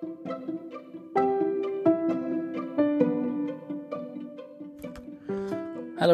[0.00, 0.14] Hello,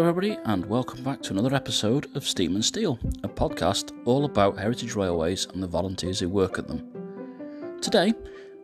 [0.00, 4.58] everybody, and welcome back to another episode of Steam and Steel, a podcast all about
[4.58, 7.78] heritage railways and the volunteers who work at them.
[7.80, 8.12] Today,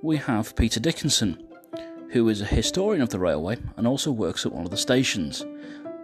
[0.03, 1.41] we have Peter Dickinson,
[2.11, 5.47] who is a historian of the railway and also works at one of the stations.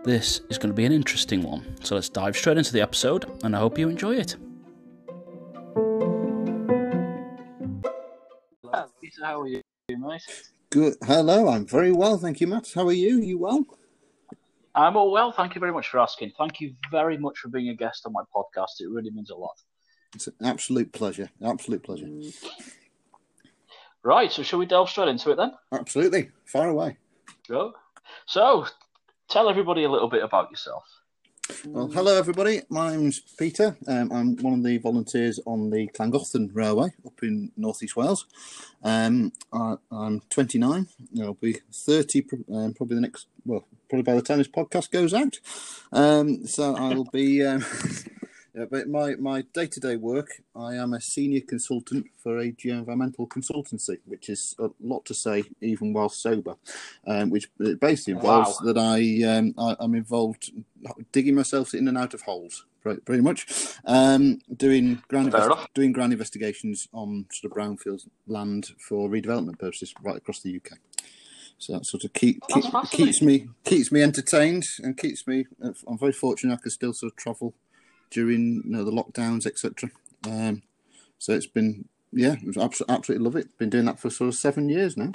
[0.05, 3.29] This is going to be an interesting one, so let's dive straight into the episode,
[3.43, 4.37] and I hope you enjoy it.
[9.39, 10.23] How are you, mate?
[10.71, 10.97] Good.
[11.05, 12.73] Hello, I'm very well, thank you, Matt.
[12.75, 13.21] How are you?
[13.21, 13.65] You well?
[14.75, 15.31] I'm all well.
[15.31, 16.33] Thank you very much for asking.
[16.37, 18.81] Thank you very much for being a guest on my podcast.
[18.81, 19.55] It really means a lot.
[20.17, 21.31] It's an absolute pleasure.
[21.41, 22.07] Absolute pleasure.
[22.07, 22.35] Mm.
[24.03, 25.53] Right, so shall we delve straight into it then?
[25.73, 26.31] Absolutely.
[26.45, 26.97] Far away.
[27.49, 27.75] Go.
[28.27, 28.67] So,
[29.29, 30.83] tell everybody a little bit about yourself.
[31.67, 32.63] Well, hello everybody.
[32.69, 33.77] My name's Peter.
[33.87, 38.27] Um, I'm one of the volunteers on the Llangollen Railway up in North East Wales.
[38.83, 40.89] Um, I, am 29.
[41.21, 45.15] I'll be 30 um, probably the next, well, probably by the time this podcast goes
[45.15, 45.39] out.
[45.93, 47.43] Um, so I'll be.
[48.55, 52.51] Yeah, but my my day to day work, I am a senior consultant for a
[52.51, 56.55] geoenvironmental consultancy, which is a lot to say even while sober.
[57.07, 58.73] Um, which basically involves wow.
[58.73, 60.51] that I, um, I am involved
[61.13, 66.13] digging myself in and out of holes, pretty much, um, doing ground invest- doing ground
[66.13, 70.79] investigations on sort of brownfield land for redevelopment purposes right across the UK.
[71.59, 75.47] So that sort of keep, keep keeps me keeps me entertained and keeps me.
[75.87, 77.53] I'm very fortunate I can still sort of travel
[78.11, 79.91] during you know, the lockdowns, etc.
[80.27, 80.63] Um,
[81.19, 83.59] so it's been yeah, it absolutely, absolutely love it.
[83.59, 85.13] Been doing that for sort of seven years now.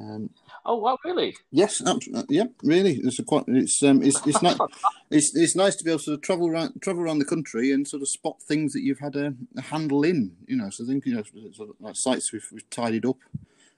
[0.00, 0.30] Um,
[0.64, 1.36] oh wow, really?
[1.50, 2.38] Yes, absolutely.
[2.38, 3.00] Uh, yeah, really.
[3.02, 3.44] It's a quite.
[3.48, 4.58] It's um, it's it's nice.
[5.10, 8.02] it's it's nice to be able to travel around travel around the country and sort
[8.02, 10.36] of spot things that you've had a, a handle in.
[10.46, 13.18] You know, so I think you know, sort of like sites we've, we've tidied up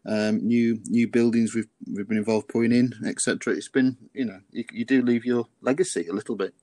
[0.06, 3.54] um, new new buildings we've we've been involved putting in, etc.
[3.54, 6.54] It's been you know you, you, do leave your legacy a little bit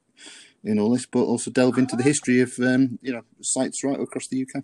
[0.64, 4.00] in all this, but also delve into the history of um, you know sites right
[4.00, 4.64] across the UK.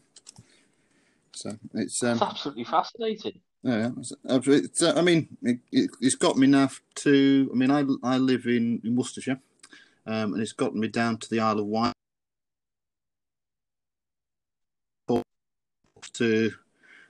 [1.34, 3.40] So it's um, absolutely fascinating.
[3.64, 7.50] Yeah, it's, uh, I mean, it, it, has got me now to.
[7.52, 9.40] I mean, I I live in, in Worcestershire,
[10.06, 11.94] um, and it's gotten me down to the Isle of Wight
[16.14, 16.52] to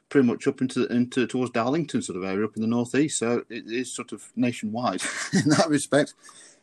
[0.10, 3.20] pretty much up into into towards Darlington sort of area up in the northeast.
[3.20, 5.02] So it is sort of nationwide
[5.34, 6.14] in that respect.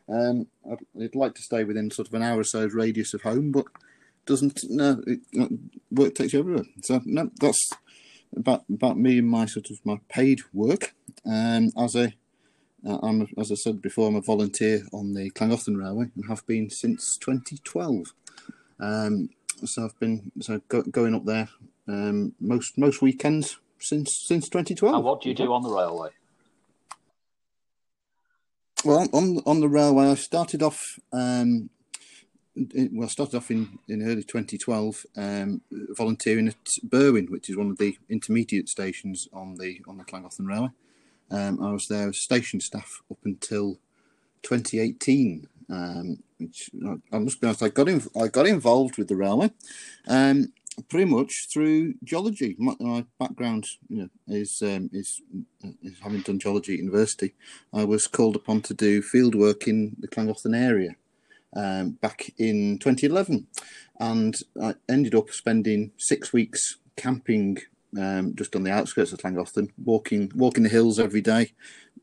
[0.08, 3.52] Um, I'd, like to stay within sort of an hour or so's radius of home,
[3.52, 3.66] but
[4.26, 5.20] doesn't no it,
[5.90, 6.64] work takes you everywhere.
[6.82, 7.70] So no, that's
[8.36, 10.94] about about me and my sort of my paid work.
[11.24, 12.12] Um, as a
[12.86, 16.46] uh, I'm as I said before, I'm a volunteer on the Llangollen Railway and have
[16.46, 18.12] been since 2012.
[18.80, 19.30] Um,
[19.64, 21.48] so I've been so go, going up there
[21.88, 24.94] um, most most weekends since since 2012.
[24.94, 26.10] And what do you do on the railway?
[28.84, 30.98] Well, on on the railway, I started off.
[31.12, 31.70] Um,
[32.56, 35.62] well, I started off in, in early 2012, um,
[35.96, 36.56] volunteering at
[36.86, 40.70] Berwyn, which is one of the intermediate stations on the on the Llangollen Railway.
[41.30, 43.78] Um, I was there as station staff up until
[44.42, 46.68] 2018, um, which
[47.12, 49.52] I must be honest, I got in, I got involved with the railway.
[50.08, 50.52] Um,
[50.88, 52.56] pretty much through geology.
[52.58, 55.20] My, my background you know, is, um, is,
[55.82, 57.34] is having done geology at university.
[57.72, 60.96] I was called upon to do field work in the Llangollen area
[61.54, 63.46] um, back in 2011,
[64.00, 67.58] and I ended up spending six weeks camping
[67.98, 71.52] um, just on the outskirts of Llangollen, walking walking the hills every day,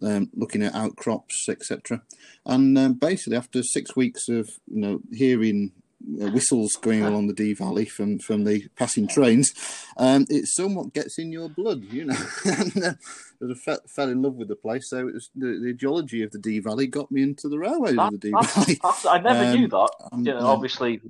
[0.04, 2.04] um, looking at outcrops, etc.
[2.46, 5.72] And um, basically, after six weeks of you know hearing
[6.02, 9.54] whistles going along the Dee Valley from from the passing trains,
[9.98, 12.18] um, it somewhat gets in your blood, you know.
[12.46, 12.94] and uh,
[13.42, 16.32] I fell, fell in love with the place, so it was the, the geology of
[16.32, 18.80] the Dee Valley got me into the railways that, of the Dee Valley.
[19.10, 19.90] I never um, knew that.
[20.12, 21.02] Um, you know, obviously.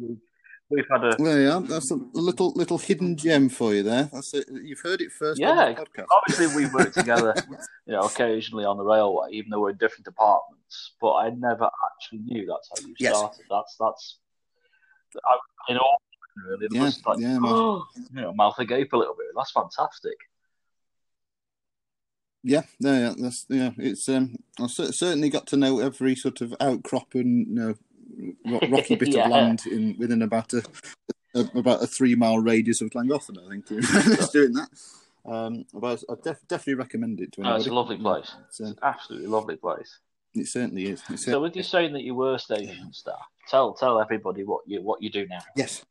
[0.71, 1.59] We've had a well, yeah.
[1.63, 4.03] That's a little little hidden gem for you there.
[4.13, 4.45] That's it.
[4.51, 5.39] You've heard it first.
[5.39, 5.73] Yeah,
[6.11, 7.33] obviously we work together,
[7.87, 10.91] you know, occasionally on the railway, even though we're in different departments.
[11.01, 13.45] But I never actually knew that's how you started.
[13.49, 13.75] Yes.
[13.79, 14.17] That's
[15.13, 16.01] that's in all
[16.47, 16.67] really.
[16.71, 19.27] Yeah, like, yeah, oh, you know, mouth agape a little bit.
[19.35, 20.17] That's fantastic.
[22.43, 23.71] Yeah, yeah, that's yeah.
[23.77, 27.77] It's um, I've certainly got to know every sort of outcrop and you
[28.47, 29.25] know, rocky bit yeah.
[29.25, 30.63] of land in within about a,
[31.35, 33.45] a, about a three mile radius of Llangollen.
[33.45, 34.69] I think it's doing that.
[35.25, 37.53] Um, but I def- definitely recommend it to anybody.
[37.53, 38.33] Oh, it's a lovely place.
[38.47, 39.99] It's, uh, absolutely lovely place.
[40.35, 41.03] It certainly is.
[41.15, 43.15] So, with you saying that you were station staff,
[43.47, 45.39] tell tell everybody what you what you do now.
[45.55, 45.83] Yes.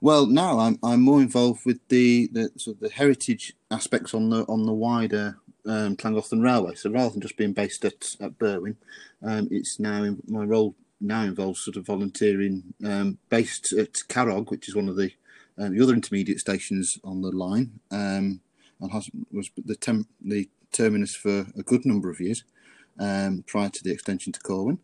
[0.00, 4.30] Well, now I'm I'm more involved with the the sort of the heritage aspects on
[4.30, 6.74] the on the wider um, Llangollen Railway.
[6.74, 8.76] So rather than just being based at at Berwyn,
[9.22, 14.50] um, it's now in, my role now involves sort of volunteering um, based at Carrog,
[14.50, 15.12] which is one of the
[15.58, 18.40] um, the other intermediate stations on the line, um,
[18.80, 22.44] and has was the tem- the terminus for a good number of years
[22.98, 24.78] um, prior to the extension to Corwen.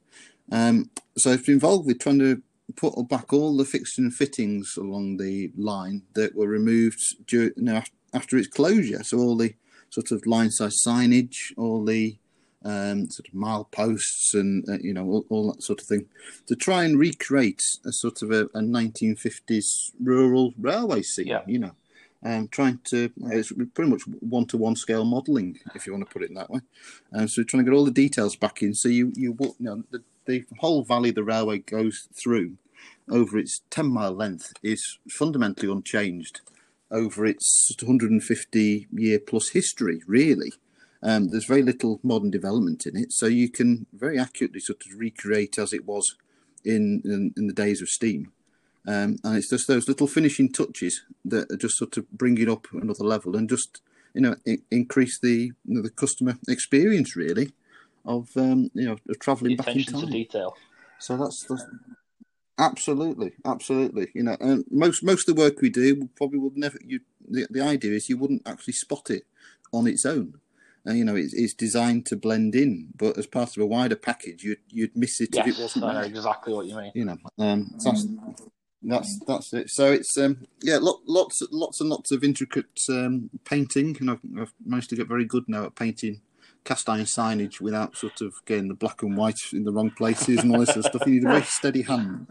[0.51, 2.43] Um, so I've been involved with trying to
[2.77, 7.63] put back all the fixtures and fittings along the line that were removed during, you
[7.63, 7.83] know,
[8.13, 9.03] after its closure.
[9.03, 9.55] So all the
[9.91, 12.19] sort of line size signage, all the
[12.65, 16.07] um, sort of mile posts, and uh, you know all, all, that sort of thing,
[16.47, 21.27] to try and recreate a sort of a, a 1950s rural railway scene.
[21.27, 21.43] Yeah.
[21.47, 21.73] You know,
[22.25, 26.13] um, trying to it's pretty much one to one scale modelling, if you want to
[26.13, 26.61] put it in that way.
[27.13, 29.85] Um, so trying to get all the details back in, so you you, you know
[29.91, 32.57] the, the whole valley the railway goes through
[33.11, 36.41] over its 10 mile length is fundamentally unchanged
[36.91, 40.53] over its 150 year plus history, really.
[41.03, 44.99] Um, there's very little modern development in it, so you can very accurately sort of
[44.99, 46.17] recreate as it was
[46.65, 48.33] in in, in the days of steam.
[48.87, 52.49] Um, and it's just those little finishing touches that are just sort of bring it
[52.49, 53.81] up another level and just
[54.13, 57.53] you know I- increase the you know, the customer experience really
[58.05, 60.13] of um, you know of traveling back in Attention to time.
[60.13, 60.57] detail.
[60.99, 61.65] So that's, that's
[62.59, 64.09] absolutely, absolutely.
[64.15, 66.79] You know, and most most of the work we do probably would never.
[66.85, 69.25] You the, the idea is you wouldn't actually spot it
[69.73, 70.41] on its own.
[70.87, 73.97] And you know, it's, it's designed to blend in, but as part of a wider
[73.97, 76.05] package, you'd you'd miss it if it wasn't I there.
[76.05, 76.93] exactly what you mean.
[76.95, 78.07] You know, um, so that's
[78.85, 79.71] that's that's it.
[79.71, 84.21] So it's um, yeah, lo- lots lots and lots of intricate um, painting, and I've,
[84.39, 86.21] I've managed to get very good now at painting
[86.65, 90.39] cast iron signage without sort of getting the black and white in the wrong places
[90.39, 91.07] and all this sort of stuff.
[91.07, 92.27] You need a very steady hand,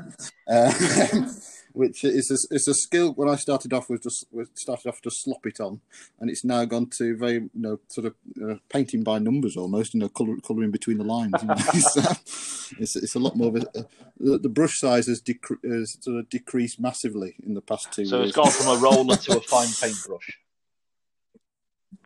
[0.50, 0.72] uh,
[1.74, 3.14] which is a, it's a skill.
[3.14, 4.26] When I started off was just
[4.56, 5.82] started off to slop it on,
[6.20, 9.94] and it's now gone to very you know sort of uh, painting by numbers almost,
[9.94, 11.34] you know, color colouring between the lines.
[11.42, 11.56] You know?
[11.58, 13.84] it's, it's it's a lot more of a, uh,
[14.20, 18.06] the, the brush size has, decre- has sort of decreased massively in the past two
[18.06, 18.30] So years.
[18.30, 20.40] it's gone from a roller to a fine paintbrush.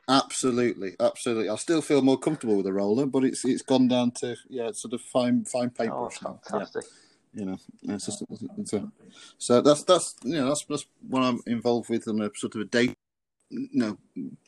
[0.10, 1.50] Absolutely, absolutely.
[1.50, 4.72] I still feel more comfortable with a roller, but it's it's gone down to yeah,
[4.72, 6.20] sort of fine fine Oh, paintbrush.
[6.22, 6.84] Yeah, fantastic.
[7.34, 8.24] you know, it's just
[8.58, 8.90] it's a,
[9.38, 12.62] so that's that's you know that's that's what I'm involved with on a sort of
[12.62, 12.96] a day,
[13.50, 13.98] you know,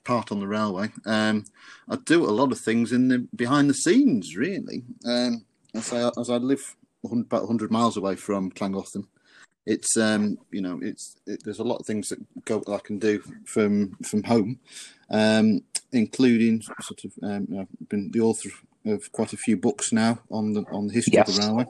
[0.05, 0.91] part on the railway.
[1.05, 1.43] Um,
[1.89, 4.83] I do a lot of things in the behind the scenes, really.
[5.05, 5.45] Um,
[5.75, 9.07] as I as I live about 100 miles away from Llangollen,
[9.69, 12.79] it's um you know it's it, there's a lot of things that go that I
[12.79, 14.59] can do from from home,
[15.11, 15.61] um,
[15.91, 18.49] including sort of um, I've been the author
[18.85, 21.65] of quite a few books now on the on the history of the railway.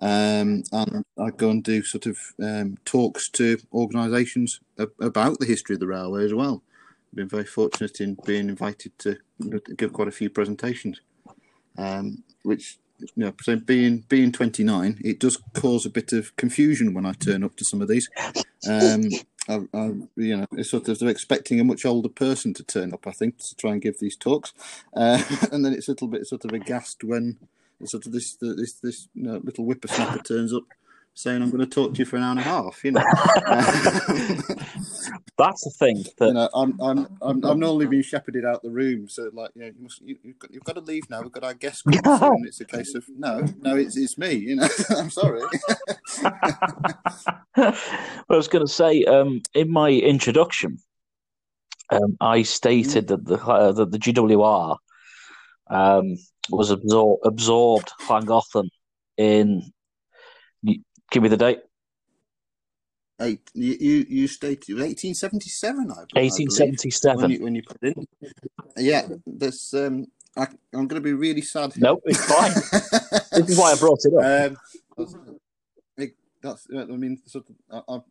[0.00, 5.74] Um, and I go and do sort of um, talks to organisations about the history
[5.74, 6.62] of the railway as well.
[7.10, 9.18] I've been very fortunate in being invited to
[9.76, 11.00] give quite a few presentations,
[11.78, 12.78] um, which
[13.16, 17.44] know, so being being 29, it does cause a bit of confusion when I turn
[17.44, 18.08] up to some of these.
[18.68, 19.02] Um,
[19.48, 23.06] I, I, you know, it's sort of expecting a much older person to turn up,
[23.06, 24.52] I think, to try and give these talks,
[24.94, 27.38] uh, and then it's a little bit sort of aghast when
[27.84, 30.64] sort of this this this you know, little whippersnapper turns up
[31.14, 33.00] saying, "I'm going to talk to you for an hour and a half," you know.
[35.36, 38.70] That's the thing that you know, I'm I'm I'm, I'm normally being shepherded out the
[38.70, 41.22] room, so like, yeah, you must you, you've, got, you've got to leave now.
[41.22, 42.44] We've got our guest soon.
[42.46, 44.34] It's a case of no, no, it's it's me.
[44.34, 45.40] You know, I'm sorry.
[47.56, 47.74] well, I
[48.28, 50.78] was going to say um, in my introduction,
[51.90, 54.76] um, I stated that the uh, that the GWR
[55.68, 56.16] um,
[56.50, 58.68] was absor- absorbed Llangollen
[59.16, 59.72] in.
[61.14, 61.60] Give me the date.
[63.20, 67.22] Eight, you, you you stated it was 1877, I, believe, 1877.
[67.22, 68.08] when you when you put in.
[68.76, 71.80] Yeah, this um, I, I'm going to be really sad.
[71.80, 72.50] No, it's fine.
[73.30, 74.24] This is why I brought it up.
[74.50, 74.56] um,
[74.96, 75.16] that's,
[75.98, 78.02] it, that's I mean, sort of, I, I've,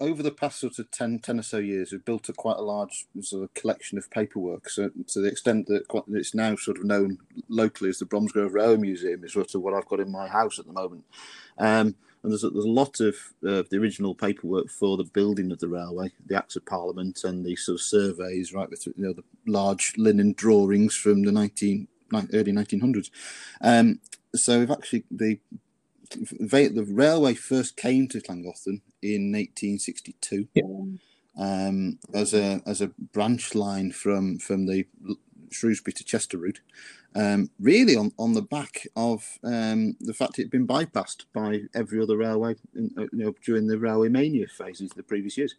[0.00, 2.62] over the past sort of 10, 10 or so years, we've built a quite a
[2.62, 4.68] large sort of collection of paperwork.
[4.68, 8.54] So to the extent that quite, it's now sort of known locally as the Bromsgrove
[8.54, 11.04] Railway Museum is sort of what I've got in my house at the moment.
[11.58, 11.94] Um,
[12.26, 13.14] and there's a, there's a lot of
[13.46, 17.46] uh, the original paperwork for the building of the railway, the Acts of Parliament, and
[17.46, 21.86] the sort of surveys, right, with you know the large linen drawings from the 19,
[22.32, 23.10] early 1900s.
[23.60, 24.00] Um,
[24.34, 25.38] so we've actually the
[26.40, 30.48] the railway first came to Llangollen in 1862
[31.38, 34.84] um, as a as a branch line from from the
[35.50, 36.60] Shrewsbury to Chester route,
[37.14, 42.00] um, really on, on the back of um, the fact it'd been bypassed by every
[42.00, 45.54] other railway in, uh, you know, during the railway mania phases of the previous years.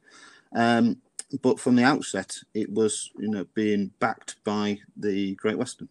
[0.55, 1.01] Um,
[1.41, 5.89] but from the outset, it was you know being backed by the Great Western.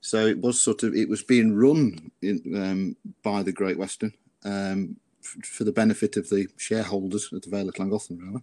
[0.00, 4.14] So it was sort of it was being run in, um, by the Great Western
[4.44, 8.42] um, for the benefit of the shareholders of the Vale of Llangollen Railway,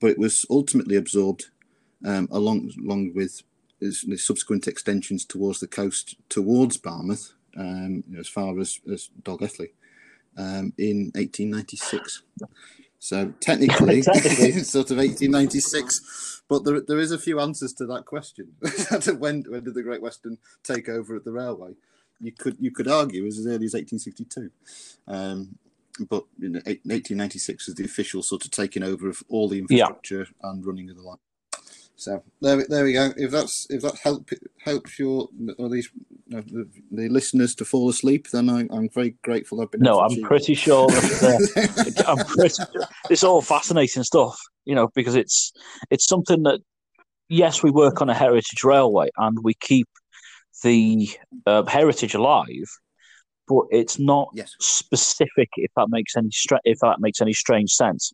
[0.00, 1.46] but it was ultimately absorbed
[2.04, 3.42] um, along along with
[3.90, 9.10] the subsequent extensions towards the coast towards Barmouth, um, you know, as far as as
[9.22, 9.70] Dolgelly,
[10.36, 12.22] um, in 1896.
[12.98, 18.06] So technically, it's sort of 1896, but there, there is a few answers to that
[18.06, 18.54] question.
[19.18, 21.74] when when did the Great Western take over at the railway?
[22.20, 24.50] You could you could argue as early as 1862,
[25.06, 25.58] um,
[26.08, 30.20] but you know, 1896 is the official sort of taking over of all the infrastructure
[30.20, 30.50] yeah.
[30.50, 31.18] and running of the line.
[31.96, 33.12] So there, there we go.
[33.16, 34.28] If that's if that help
[34.64, 35.88] helps your or these
[36.26, 39.60] you know, the, the, listeners to fall asleep, then I, am very grateful.
[39.60, 39.80] I've been.
[39.80, 40.88] No, I'm pretty sure.
[40.88, 42.62] That, uh, I'm pretty,
[43.10, 45.52] it's all fascinating stuff, you know, because it's
[45.90, 46.60] it's something that
[47.28, 49.88] yes, we work on a heritage railway and we keep
[50.64, 51.08] the
[51.46, 52.66] uh, heritage alive,
[53.46, 54.52] but it's not yes.
[54.60, 55.48] specific.
[55.56, 58.12] If that makes any stra- if that makes any strange sense.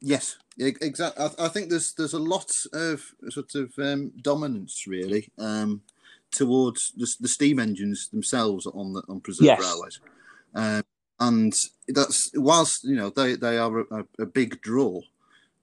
[0.00, 1.24] Yes, exactly.
[1.24, 5.82] I, I, think there's there's a lot of sort of um, dominance really um,
[6.30, 9.60] towards the, the, steam engines themselves on the on preserved yes.
[9.60, 10.00] railways,
[10.54, 10.82] um,
[11.20, 11.52] and
[11.88, 15.00] that's whilst you know they they are a, a, big draw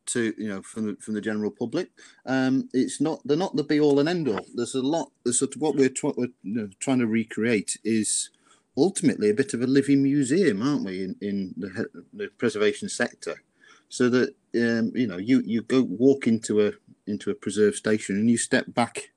[0.08, 1.90] to you know from the, from the general public.
[2.26, 4.46] Um, it's not they're not the be all and end all.
[4.56, 5.12] There's a lot.
[5.24, 8.30] There's sort of what we're, tw- we're you know, trying to recreate is
[8.76, 13.44] ultimately a bit of a living museum, aren't we, in, in the, the preservation sector?
[13.90, 16.72] so that um, you know you you go walk into a
[17.08, 19.12] into a preserve station and you step back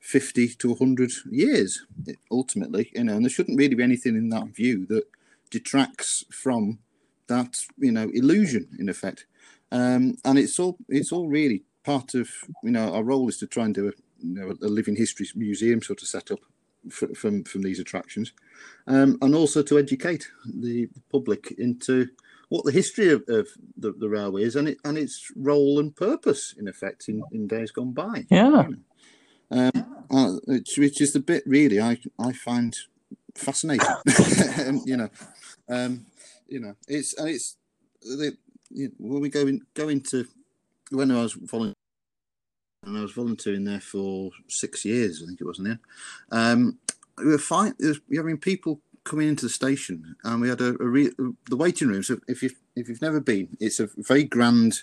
[0.00, 1.86] 50 to 100 years
[2.30, 5.04] ultimately you know and there shouldn't really be anything in that view that
[5.50, 6.78] detracts from
[7.28, 9.26] that you know illusion in effect.
[9.72, 12.28] Um, and it's all it's all really part of
[12.62, 15.26] you know our role is to try and do a you know a living history
[15.34, 16.40] museum sort of setup
[16.90, 18.32] from from these attractions.
[18.86, 22.08] Um, and also to educate the public into
[22.54, 25.96] what the history of, of the, the, railway is and it and its role and
[25.96, 28.26] purpose in effect in, in days gone by.
[28.30, 28.66] Yeah.
[29.50, 29.74] Um,
[30.08, 32.76] uh, which, which is the bit really I I find
[33.34, 33.88] fascinating.
[34.84, 35.10] you know,
[35.68, 36.06] um,
[36.46, 37.56] you know, it's and it's
[38.02, 38.36] the,
[38.70, 40.24] you know, when we go in, go into
[40.90, 41.74] when I was volunteering
[42.86, 45.80] and I was volunteering there for six years, I think it was in there.
[46.30, 46.78] Um,
[47.18, 47.74] we were fine.
[47.80, 51.12] There's, I mean, people coming into the station, and we had a, a re-
[51.48, 52.02] the waiting room.
[52.02, 54.80] So if you if you've never been, it's a very grand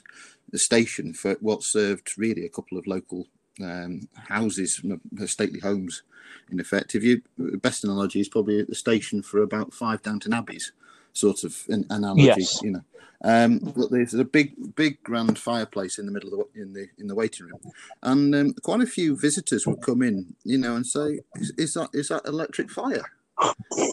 [0.54, 3.28] station for what served really a couple of local
[3.62, 4.82] um, houses,
[5.26, 6.04] stately homes,
[6.52, 6.96] in effect.
[6.96, 10.72] If you best analogy is probably the station for about five Downton Abbeys,
[11.14, 12.62] sort of an analogy, yes.
[12.62, 12.84] you know.
[13.24, 16.88] Um, but there's a big, big grand fireplace in the middle of the in the
[16.98, 17.60] in the waiting room,
[18.02, 21.74] and um, quite a few visitors would come in, you know, and say, "Is, is
[21.76, 23.06] that is that electric fire?"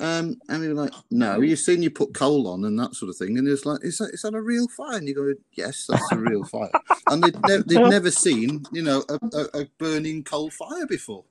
[0.00, 3.10] Um, and we were like, no, you've seen you put coal on and that sort
[3.10, 3.38] of thing.
[3.38, 4.96] And it's like, is that, is that a real fire?
[4.96, 6.70] And you go, yes, that's a real fire.
[7.06, 11.24] And they'd, ne- they'd never seen, you know, a, a, a burning coal fire before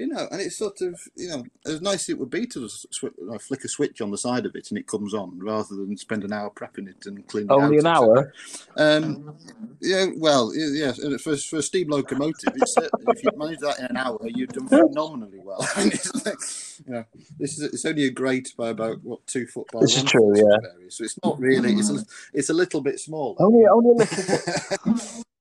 [0.00, 3.04] you know, and it's sort of, you know, as nice it would be to sw-
[3.40, 6.24] flick a switch on the side of it and it comes on, rather than spend
[6.24, 7.50] an hour prepping it and cleaning.
[7.50, 7.62] It.
[7.62, 8.32] Only an hour.
[8.78, 9.36] Um,
[9.80, 13.96] yeah, well, yeah, for for a steam locomotive, it's, if you manage that in an
[13.98, 15.68] hour, you've done phenomenally well.
[15.76, 17.04] it's you know,
[17.38, 19.80] this is it's only a grate by about what two foot by.
[19.80, 20.70] This is true, yeah.
[20.76, 21.74] Area, so it's not really.
[21.74, 23.36] It's a, it's a little bit small.
[23.38, 25.24] Only, only a little.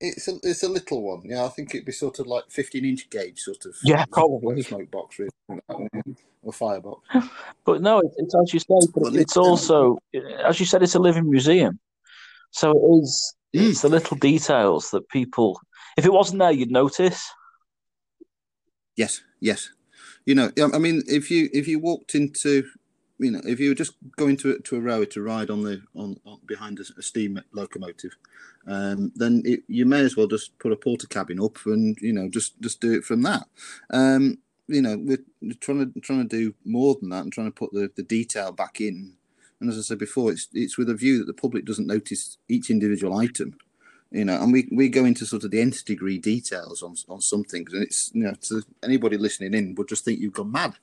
[0.00, 1.22] It's a it's a little one.
[1.24, 3.74] Yeah, I think it'd be sort of like fifteen inch gauge, sort of.
[3.84, 5.30] Yeah, probably smoke box, really,
[6.42, 7.06] or firebox.
[7.64, 8.88] But no, it's, it's as you say.
[8.94, 9.98] But it's also,
[10.44, 11.78] as you said, it's a living museum.
[12.50, 13.34] So it is.
[13.54, 13.70] Mm.
[13.70, 15.60] It's the little details that people.
[15.96, 17.30] If it wasn't there, you'd notice.
[18.96, 19.20] Yes.
[19.40, 19.68] Yes.
[20.24, 22.64] You know, I mean, if you if you walked into
[23.20, 25.82] you know, if you were just going to to a railway to ride on the
[25.94, 28.16] on, on behind a, a, steam locomotive,
[28.66, 32.28] um, then it, you may as well just put a Portakabin up and you know
[32.28, 33.46] just just do it from that.
[33.90, 35.18] Um, you know, we're,
[35.60, 38.52] trying to trying to do more than that and trying to put the, the detail
[38.52, 39.14] back in.
[39.60, 42.38] And as I said before, it's it's with a view that the public doesn't notice
[42.48, 43.58] each individual item.
[44.10, 47.20] You know, and we, we go into sort of the nth degree details on on
[47.20, 50.50] some things, and it's you know to anybody listening in would just think you've gone
[50.50, 50.74] mad,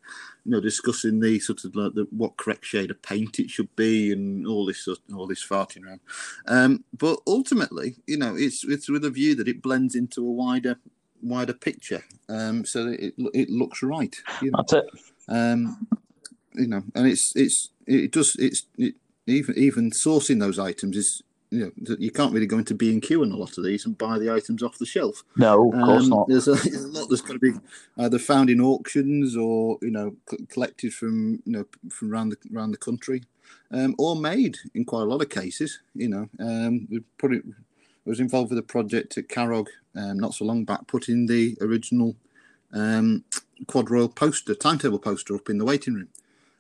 [0.46, 3.74] you know, discussing the sort of like the, what correct shade of paint it should
[3.76, 6.00] be and all this all this farting around,
[6.48, 10.32] um, but ultimately, you know, it's it's with a view that it blends into a
[10.32, 10.78] wider
[11.22, 14.16] wider picture, um, so that it it looks right.
[14.42, 14.58] You know?
[14.60, 14.86] That's it.
[15.28, 15.88] Um,
[16.54, 21.24] you know, and it's it's it does it's it, even even sourcing those items is
[21.50, 23.86] you know you can't really go into B and Q on a lot of these
[23.86, 25.24] and buy the items off the shelf.
[25.38, 26.28] No, of course um, not.
[26.28, 27.54] There's a, there's a lot that's got to be
[27.98, 30.16] either found in auctions or you know
[30.50, 33.24] collected from you know from around the around the country,
[33.72, 35.80] um, or made in quite a lot of cases.
[35.96, 37.44] You know, um, we put it.
[37.48, 41.58] I was involved with a project at Carrog um, not so long back, putting the
[41.62, 42.16] original
[42.74, 43.24] um,
[43.68, 46.10] Quad Royal poster, timetable poster, up in the waiting room,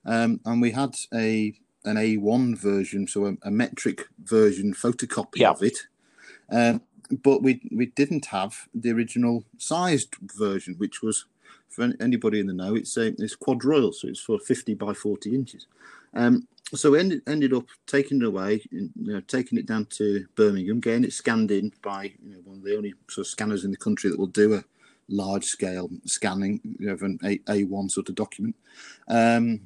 [0.06, 1.54] um, and we had a
[1.88, 5.52] an A1 version, so a, a metric version photocopy yeah.
[5.52, 5.78] of it.
[6.50, 6.82] Um,
[7.24, 11.26] but we we didn't have the original sized version, which was
[11.70, 14.94] for anybody in the know, it's a it's quad royal, so it's for 50 by
[14.94, 15.68] 40 inches.
[16.14, 20.26] Um, so we ended, ended up taking it away, you know, taking it down to
[20.36, 23.64] Birmingham, getting it scanned in by you know, one of the only sort of scanners
[23.64, 24.64] in the country that will do a
[25.08, 28.56] large scale scanning you know, of an A, A1 sort of document.
[29.08, 29.62] Um,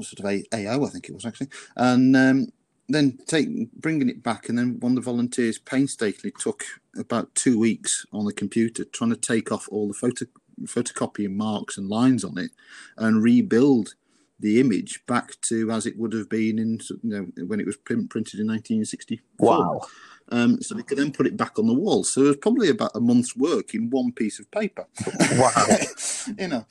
[0.00, 2.46] sort of a, A0, I think it was actually, and um,
[2.88, 6.64] then take bringing it back, and then one of the volunteers painstakingly took
[6.96, 10.26] about two weeks on the computer trying to take off all the photo
[10.64, 12.50] photocopying marks and lines on it,
[12.96, 13.94] and rebuild
[14.38, 17.76] the image back to as it would have been in you know when it was
[17.76, 19.48] print, printed in 1964.
[19.48, 19.80] Wow.
[20.28, 22.04] Um, so they could then put it back on the wall.
[22.04, 24.86] So it was probably about a month's work in one piece of paper.
[25.32, 25.66] Wow.
[26.38, 26.64] you know,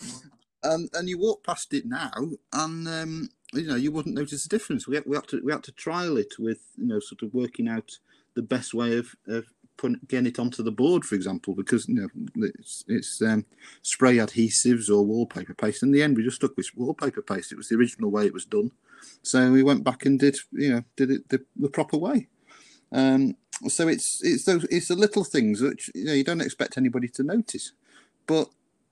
[0.63, 2.12] and and you walk past it now,
[2.53, 4.88] and um, you know you wouldn't notice the difference.
[4.88, 7.34] We had, we had to we had to trial it with you know sort of
[7.34, 7.98] working out
[8.34, 9.46] the best way of, of
[9.77, 12.08] putting getting it onto the board, for example, because you know
[12.60, 13.46] it's, it's um,
[13.82, 15.84] spray adhesives or wallpaper paste.
[15.84, 17.51] In the end, we just stuck with wallpaper paste.
[17.51, 18.72] It was the original way it was done,
[19.24, 22.27] so we went back and did you know did it the, the proper way.
[22.91, 23.36] Um,
[23.68, 27.08] so it's it's those it's the little things which you know you don't expect anybody
[27.10, 27.74] to notice,
[28.27, 28.50] but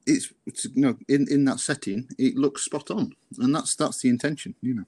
[0.09, 4.01] it's, it's you know in in that setting it looks spot on, and that's that's
[4.01, 4.85] the intention, you know.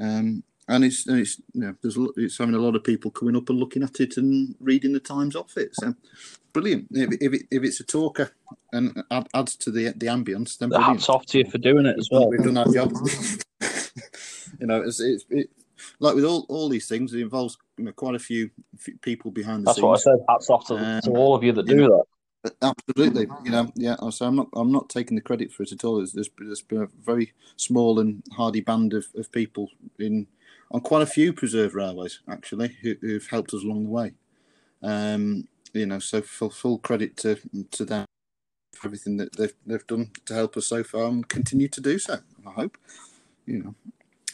[0.00, 3.36] Um, and it's and it's you know there's it's having a lot of people coming
[3.36, 5.70] up and looking at it and reading the times off it.
[5.74, 5.94] So
[6.52, 6.86] brilliant.
[6.92, 8.30] If, if, it, if it's a talker
[8.72, 11.00] and add, adds to the the ambience, then brilliant.
[11.00, 12.28] hats off to you for doing it as well.
[12.28, 12.92] We've done our job.
[14.60, 15.50] you know, it's, it's it,
[16.00, 19.30] like with all, all these things, it involves you know, quite a few, few people
[19.30, 20.04] behind the That's scenes.
[20.04, 20.24] That's what I said.
[20.28, 22.04] Hats off to, um, to all of you that do know, that.
[22.60, 23.96] Absolutely, you know, yeah.
[24.10, 25.96] So I'm not, I'm not taking the credit for it at all.
[25.98, 30.26] There's, there's, been a very small and hardy band of, of people in
[30.72, 34.12] on quite a few preserved railways actually who, who've helped us along the way.
[34.82, 37.38] Um, you know, so full, full credit to
[37.70, 38.06] to them
[38.74, 41.98] for everything that they've they've done to help us so far and continue to do
[41.98, 42.18] so.
[42.46, 42.76] I hope,
[43.46, 43.74] you know.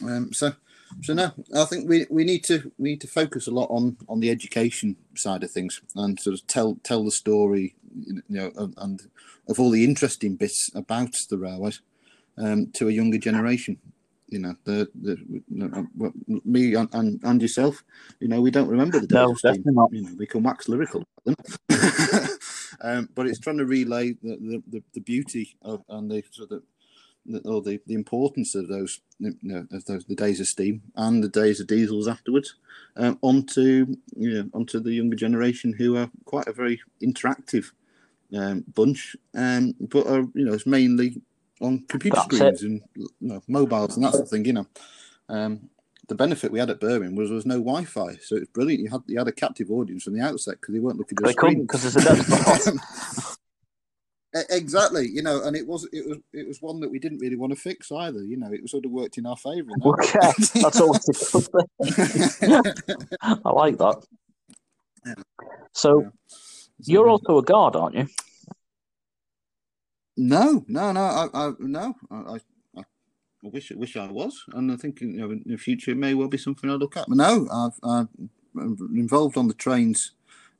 [0.01, 0.53] Um, so
[1.01, 3.97] so no, I think we, we need to we need to focus a lot on
[4.07, 8.51] on the education side of things and sort of tell tell the story, you know,
[8.57, 9.01] and, and
[9.47, 11.81] of all the interesting bits about the railways
[12.37, 13.77] um, to a younger generation.
[14.27, 15.87] You know, the the you know,
[16.45, 17.83] me and, and, and yourself,
[18.19, 19.91] you know, we don't remember the days no, definitely not.
[19.91, 21.03] You know, we can wax lyrical
[22.81, 26.51] um, but it's trying to relay the the, the, the beauty of and the sort
[26.51, 26.63] of
[27.45, 31.23] or the, the importance of those you know of those the days of steam and
[31.23, 32.55] the days of diesels afterwards
[32.97, 37.71] um, onto you know onto the younger generation who are quite a very interactive
[38.35, 41.21] um, bunch um, but are you know it's mainly
[41.61, 42.67] on computer That's screens it.
[42.67, 44.67] and you know, mobiles and that sort of thing you know
[45.27, 45.69] um,
[46.07, 48.81] the benefit we had at Birmingham was there was no Wi-Fi, so it's brilliant.
[48.81, 51.21] You had you had a captive audience from the outset because they weren't looking at
[51.21, 53.37] the they screen because it's a
[54.33, 57.35] Exactly, you know, and it was it was it was one that we didn't really
[57.35, 58.23] want to fix either.
[58.23, 59.71] You know, it sort of worked in our favour.
[59.83, 60.19] Okay,
[60.61, 60.93] that's all.
[63.23, 64.05] I like that.
[65.03, 65.13] Yeah.
[65.71, 66.09] So, yeah.
[66.85, 68.07] you're also a guard, aren't you?
[70.15, 72.83] No, no, no, I, I no, I, I, I
[73.41, 76.27] wish wish I was, and I think you know in the future it may well
[76.27, 77.07] be something I look at.
[77.07, 78.09] But no, I've, I'm
[78.93, 80.11] involved on the trains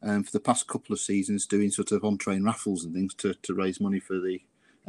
[0.03, 3.13] um, for the past couple of seasons doing sort of on train raffles and things
[3.15, 4.41] to, to raise money for the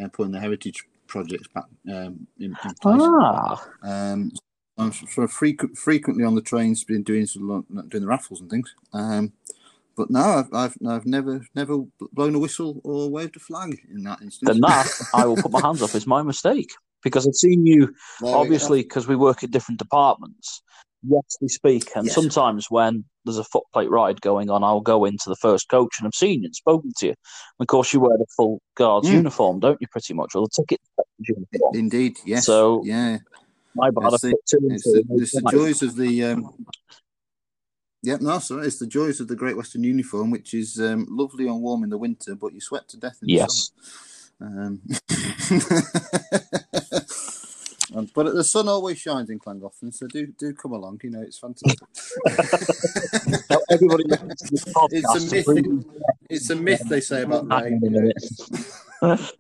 [0.03, 3.01] uh, putting the heritage projects back um, in, in, place.
[3.03, 3.67] Ah.
[3.83, 4.33] Um,
[4.79, 8.41] I'm sort of frequent, frequently on the trains, been doing sort of doing the raffles
[8.41, 8.75] and things.
[8.93, 9.33] Um,
[9.97, 14.03] but no, I've, I've, I've never never blown a whistle or waved a flag in
[14.05, 14.51] that instance.
[14.51, 15.95] Then that I will put my hands up.
[15.95, 20.63] It's my mistake because I've seen you, obviously, because we work in different departments.
[21.09, 21.91] Yes, we speak.
[21.97, 22.15] And Yes.
[22.15, 26.07] sometimes when there's a footplate ride going on, I'll go into the first coach and
[26.07, 27.13] I've seen you and spoken to you.
[27.13, 29.13] And of course, you wear the full guards Mm.
[29.15, 29.89] uniform, don't you?
[29.89, 30.81] Pretty much, or the ticket
[31.19, 31.75] uniform.
[31.75, 32.47] Indeed, yes.
[32.47, 33.19] So- yeah,
[33.75, 34.13] My bad.
[34.15, 36.25] It's the- put two and it's the, it's the joys of the.
[36.25, 36.65] Um,
[38.03, 41.47] yeah, no, sorry, it's the joys of the Great Western uniform, which is um, lovely
[41.47, 43.71] and warm in the winter, but you sweat to death in the Yes.
[44.41, 44.67] summer.
[44.67, 44.81] Um,
[47.95, 51.01] and- but the sun always shines in Llangollen, so do do come along.
[51.03, 51.79] You know, it's fantastic.
[53.71, 54.91] Everybody listens to this podcast.
[54.93, 55.47] It's a myth.
[55.49, 55.85] really-
[56.29, 57.81] it's a myth they say about Hang rain.
[59.03, 59.33] on a minute.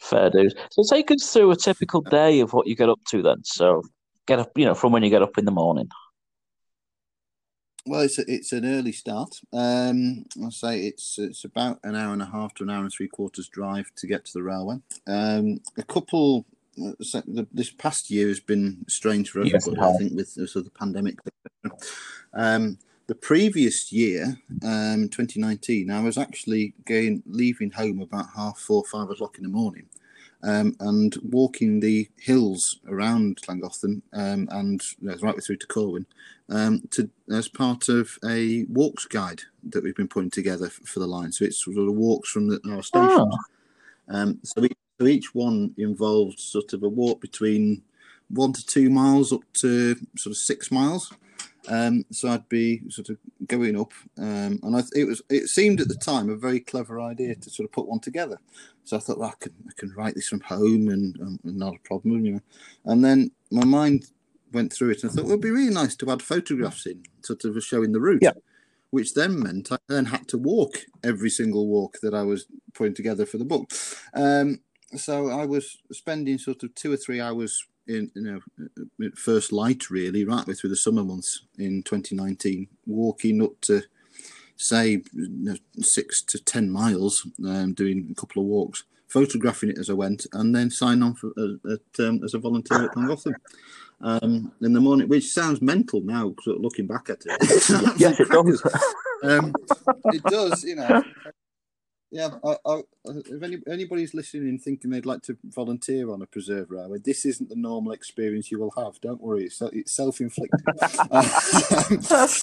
[0.00, 0.54] Fair dues.
[0.70, 3.44] So take us through a typical day of what you get up to then.
[3.44, 3.82] So
[4.26, 5.88] get up, you know, from when you get up in the morning.
[7.86, 9.36] Well, it's a, it's an early start.
[9.52, 12.92] Um, I'll say it's it's about an hour and a half to an hour and
[12.92, 14.76] three quarters drive to get to the railway.
[15.06, 16.44] Um, a couple.
[17.52, 19.78] This past year has been strange for Yes, it.
[19.78, 21.18] I think with the sort of the pandemic.
[22.34, 28.84] Um, the previous year, um, 2019, I was actually going leaving home about half four,
[28.84, 29.86] five o'clock in the morning,
[30.44, 36.06] um, and walking the hills around Llangollen um, and you know, right through to Corwen
[36.50, 41.06] um, to as part of a walks guide that we've been putting together for the
[41.06, 41.32] line.
[41.32, 43.34] So it's sort of walks from the, our stations.
[44.08, 47.82] Um, so, each, so each one involved sort of a walk between
[48.28, 51.12] one to two miles up to sort of six miles.
[51.68, 55.80] Um, so I'd be sort of going up, um, and I, it was it seemed
[55.80, 58.38] at the time a very clever idea to sort of put one together.
[58.84, 61.76] So I thought, well, I can I can write this from home and, um, not
[61.76, 62.40] a problem, you know.
[62.86, 64.10] And then my mind
[64.52, 67.02] went through it and I thought, well, it'd be really nice to add photographs in,
[67.22, 68.22] sort of showing the route.
[68.22, 68.32] Yeah.
[68.90, 72.94] Which then meant I then had to walk every single walk that I was putting
[72.94, 73.70] together for the book.
[74.14, 74.60] Um,
[74.96, 78.42] so I was spending sort of two or three hours in, you
[78.98, 83.82] know, first light really, right way through the summer months in 2019, walking up to
[84.56, 89.78] say you know, six to ten miles, um, doing a couple of walks, photographing it
[89.78, 92.94] as I went, and then sign on for, uh, at, um, as a volunteer at
[92.94, 93.34] Llangollen
[94.02, 97.36] um, in the morning, which sounds mental now, sort of looking back at it.
[97.98, 98.62] Yes, it does.
[99.22, 99.52] um,
[100.06, 101.02] it does, you know.
[102.12, 106.26] Yeah, I, I, if any, anybody's listening and thinking they'd like to volunteer on a
[106.26, 109.00] preserve railway, this isn't the normal experience you will have.
[109.00, 110.60] Don't worry, it's, it's self-inflicted.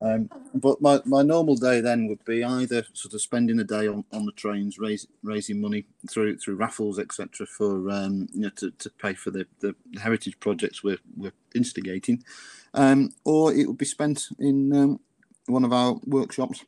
[0.00, 3.88] um, but my, my normal day then would be either sort of spending a day
[3.88, 8.50] on, on the trains, raise, raising money through through raffles, etc., for um, you know
[8.56, 12.24] to, to pay for the, the heritage projects we're we're instigating,
[12.72, 15.00] um, or it would be spent in um,
[15.44, 16.64] one of our workshops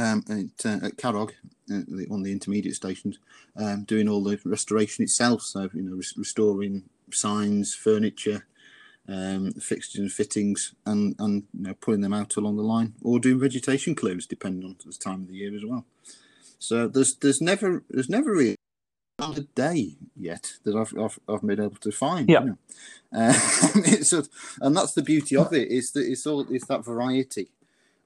[0.00, 1.30] um, at, uh, at Carrog,
[1.72, 3.18] uh, the, one the intermediate stations,
[3.56, 5.42] um, doing all the restoration itself.
[5.42, 8.46] So you know, res- restoring signs, furniture,
[9.08, 13.18] um, fixtures and fittings, and and you know, putting them out along the line, or
[13.18, 15.84] doing vegetation clears, depending on the time of the year as well.
[16.58, 18.56] So there's there's never there's never really
[19.18, 22.28] a day yet that I've I've, I've been able to find.
[22.28, 22.40] Yeah.
[22.40, 22.58] You know?
[23.12, 23.32] uh,
[24.02, 24.28] sort
[24.60, 27.50] and that's the beauty of it is that it's all it's that variety,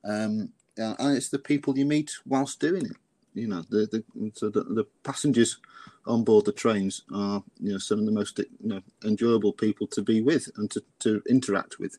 [0.05, 2.97] um, uh, and it's the people you meet whilst doing it.
[3.35, 5.59] You know, the the so the, the passengers
[6.07, 9.87] on board the trains are you know some of the most you know enjoyable people
[9.89, 11.99] to be with and to, to interact with.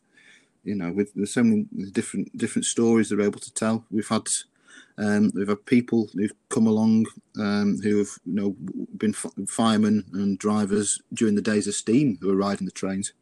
[0.64, 3.84] You know, with, with so many different different stories they're able to tell.
[3.90, 4.28] We've had
[4.98, 7.06] um, we've had people who've come along
[7.38, 8.56] um, who have you know
[8.96, 13.12] been firemen and drivers during the days of steam who are riding the trains,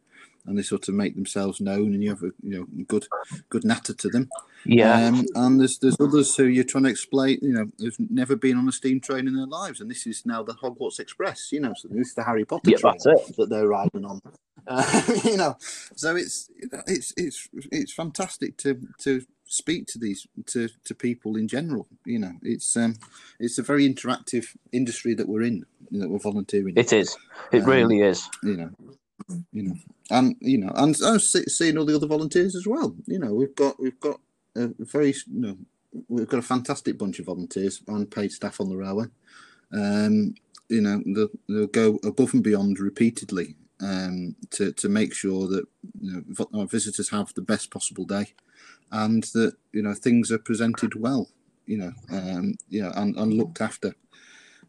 [0.47, 3.07] and they sort of make themselves known, and you have a you know good
[3.49, 4.29] good natter to them.
[4.65, 5.07] Yeah.
[5.07, 8.57] Um, and there's there's others who you're trying to explain, you know, who've never been
[8.57, 11.59] on a steam train in their lives, and this is now the Hogwarts Express, you
[11.59, 12.97] know, so this is the Harry Potter Yeah, train
[13.37, 14.21] that they're riding on.
[14.67, 15.55] Uh, you know,
[15.95, 16.49] so it's
[16.87, 21.87] it's it's it's fantastic to to speak to these to to people in general.
[22.03, 22.95] You know, it's um
[23.39, 26.69] it's a very interactive industry that we're in, that we're volunteering.
[26.69, 27.15] in It is.
[27.51, 28.27] It Um, really is.
[28.41, 28.71] you know,
[29.51, 29.75] you know,
[30.11, 32.95] and you know, and I was see- seeing all the other volunteers as well.
[33.05, 34.19] You know, we've got we've got
[34.55, 35.57] a very you know
[36.07, 39.05] we've got a fantastic bunch of volunteers and paid staff on the railway.
[39.73, 40.35] Um,
[40.69, 45.65] you know, they'll, they'll go above and beyond repeatedly um, to to make sure that
[45.99, 48.33] you know our visitors have the best possible day,
[48.91, 51.29] and that you know things are presented well.
[51.65, 53.95] You know, um, you know, and, and looked after.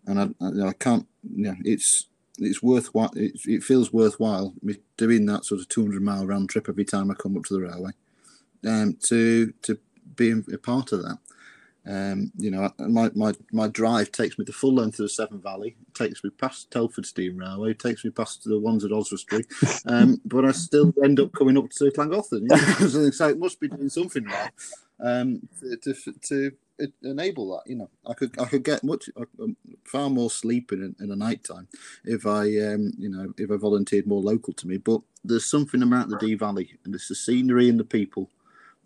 [0.07, 1.07] And I, I, I can't.
[1.35, 2.07] You know, it's
[2.39, 3.11] it's worthwhile.
[3.15, 7.11] It, it feels worthwhile me doing that sort of 200 mile round trip every time
[7.11, 7.93] I come up to the railway,
[8.67, 9.79] um, to to
[10.17, 11.19] be a part of that.
[11.89, 15.41] Um, you know, my, my, my drive takes me the full length of the Severn
[15.41, 19.45] Valley, takes me past Telford Steam Railway, takes me past the ones at Oswestry,
[19.87, 22.41] um, but I still end up coming up to Llangollen.
[22.43, 23.11] You know?
[23.13, 24.51] so it must be doing something right
[24.99, 26.53] um, to, to, to
[27.03, 27.71] enable that.
[27.71, 29.09] You know, I could I could get much
[29.41, 31.69] um, far more sleep in, in a night time
[32.05, 34.79] if I um, you know if I volunteered more local to me.
[34.79, 38.31] But there's something about the Dee Valley and it's the scenery and the people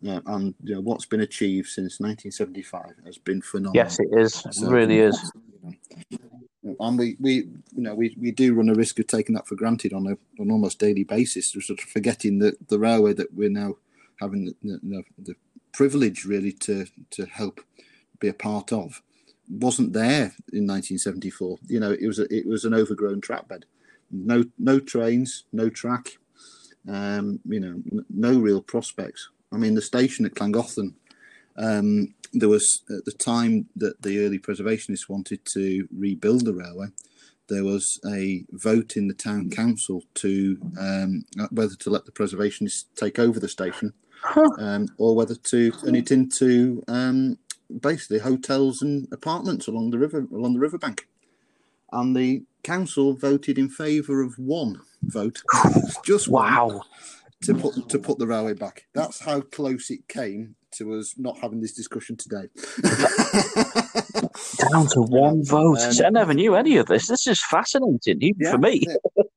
[0.06, 3.72] uh, and you know, what's been achieved since 1975 has been phenomenal.
[3.74, 4.44] Yes, it is.
[4.46, 5.32] It so, really is.
[6.78, 9.56] And we, we, you know, we, we do run a risk of taking that for
[9.56, 13.50] granted on a on almost daily basis, sort of forgetting that the railway that we're
[13.50, 13.74] now
[14.20, 15.34] having the, the, the
[15.72, 17.60] privilege really to to help
[18.20, 19.02] be a part of
[19.50, 21.58] wasn't there in 1974.
[21.66, 23.64] You know, it was a, it was an overgrown track bed,
[24.10, 26.18] no no trains, no track,
[26.88, 29.28] um, you know, no real prospects.
[29.52, 30.94] I mean, the station at Llangollen,
[31.56, 36.86] um, there was at the time that the early preservationists wanted to rebuild the railway,
[37.48, 42.84] there was a vote in the town council to um, whether to let the preservationists
[42.94, 43.92] take over the station
[44.58, 47.36] um, or whether to turn it into um,
[47.80, 51.06] basically hotels and apartments along the river along the riverbank.
[51.92, 55.42] And the council voted in favour of one vote,
[56.04, 56.82] just wow.
[57.44, 58.84] To put to put the railway back.
[58.94, 62.48] That's how close it came to us not having this discussion today.
[64.70, 65.78] Down to one vote.
[65.78, 67.06] Um, I never knew any of this.
[67.06, 68.86] This is fascinating, even yeah, for me.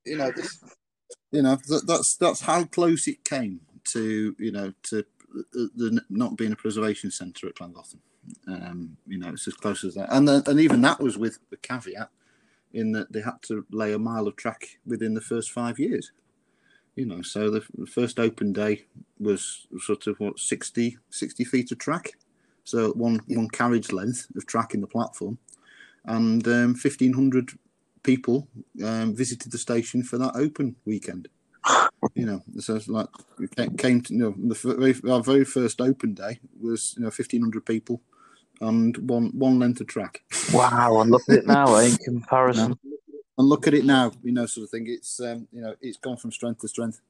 [0.06, 0.62] you know, this,
[1.32, 5.04] you know that's that's how close it came to you know to
[5.36, 8.00] uh, the not being a preservation centre at Llangollen.
[8.48, 11.40] Um, you know, it's as close as that, and then, and even that was with
[11.50, 12.10] the caveat
[12.74, 16.12] in that they had to lay a mile of track within the first five years.
[16.96, 18.86] You know, so the, the first open day
[19.20, 22.14] was sort of what 60, 60 feet of track,
[22.64, 25.38] so one one carriage length of track in the platform,
[26.06, 27.52] and um, fifteen hundred
[28.04, 28.48] people
[28.84, 31.28] um, visited the station for that open weekend.
[32.16, 35.82] You know, so it's like we came to you know the very, our very first
[35.82, 38.02] open day was you know fifteen hundred people
[38.62, 40.24] and one one length of track.
[40.54, 42.78] Wow, and look at it now eh, in comparison
[43.38, 44.86] and look at it now, you know, sort of thing.
[44.88, 47.02] It's um, you know, it's gone from strength to strength.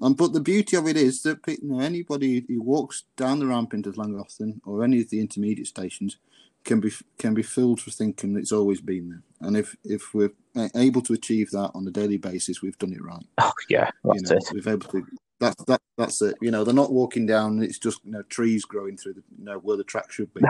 [0.00, 3.46] Um, but the beauty of it is that you know, anybody who walks down the
[3.46, 6.16] ramp into Llangollen or any of the intermediate stations
[6.64, 9.22] can be can be filled with thinking that it's always been there.
[9.40, 10.32] And if if we're
[10.74, 13.24] able to achieve that on a daily basis, we've done it right.
[13.38, 14.44] Oh yeah, you know, it.
[14.52, 15.06] We've able to.
[15.40, 15.80] That's that.
[15.96, 16.36] That's it.
[16.40, 17.62] You know, they're not walking down.
[17.62, 20.40] It's just you know trees growing through the you know where the track should be.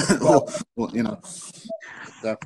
[0.20, 2.36] well, you know, so,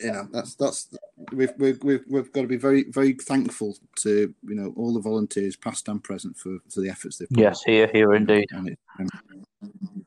[0.00, 0.88] you know that's that's
[1.32, 5.00] we've, we've we've we've got to be very very thankful to you know all the
[5.00, 8.68] volunteers past and present for for the efforts they've put yes here here indeed and
[8.68, 9.08] it, um,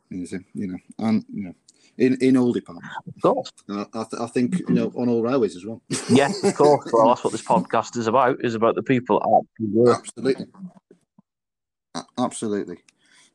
[0.09, 1.53] you know and you know
[1.97, 2.95] in in all departments.
[3.07, 3.51] Of course.
[3.69, 5.81] Uh, I, th- I think you know on all railways as well.
[6.09, 6.89] Yes of course.
[6.91, 9.21] Well that's what this podcast is about is about the people
[9.87, 10.45] absolutely.
[12.17, 12.77] Absolutely.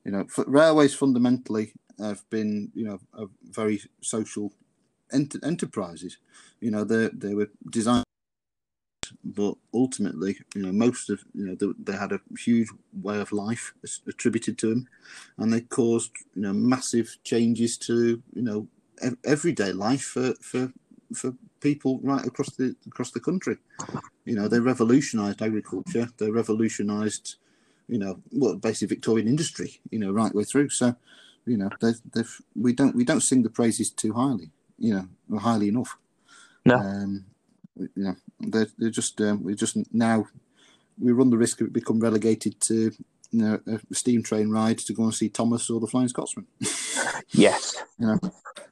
[0.05, 4.53] You know railways fundamentally have been you know a very social
[5.13, 6.19] ent- enterprises.
[6.61, 8.05] You know, they they were designed,
[9.25, 12.69] but ultimately, you know, most of you know they, they had a huge
[13.03, 13.75] way of life
[14.07, 14.89] attributed to them,
[15.39, 18.69] and they caused you know massive changes to you know
[19.03, 20.73] ev- everyday life for for
[21.15, 23.57] for people right across the across the country.
[24.25, 26.09] You know, they revolutionised agriculture.
[26.19, 27.37] They revolutionised,
[27.89, 29.81] you know, well, basically Victorian industry.
[29.91, 30.69] You know, right way through.
[30.71, 30.95] So,
[31.47, 35.39] you know, they've, they've we don't we don't sing the praises too highly you know
[35.39, 35.97] highly enough.
[36.65, 37.27] No, um,
[37.95, 40.27] you know they're, they're just um, we just now
[40.99, 42.93] we run the risk of become relegated to
[43.31, 46.47] you know a steam train ride to go and see Thomas or the Flying Scotsman.
[47.31, 48.19] yes, you know,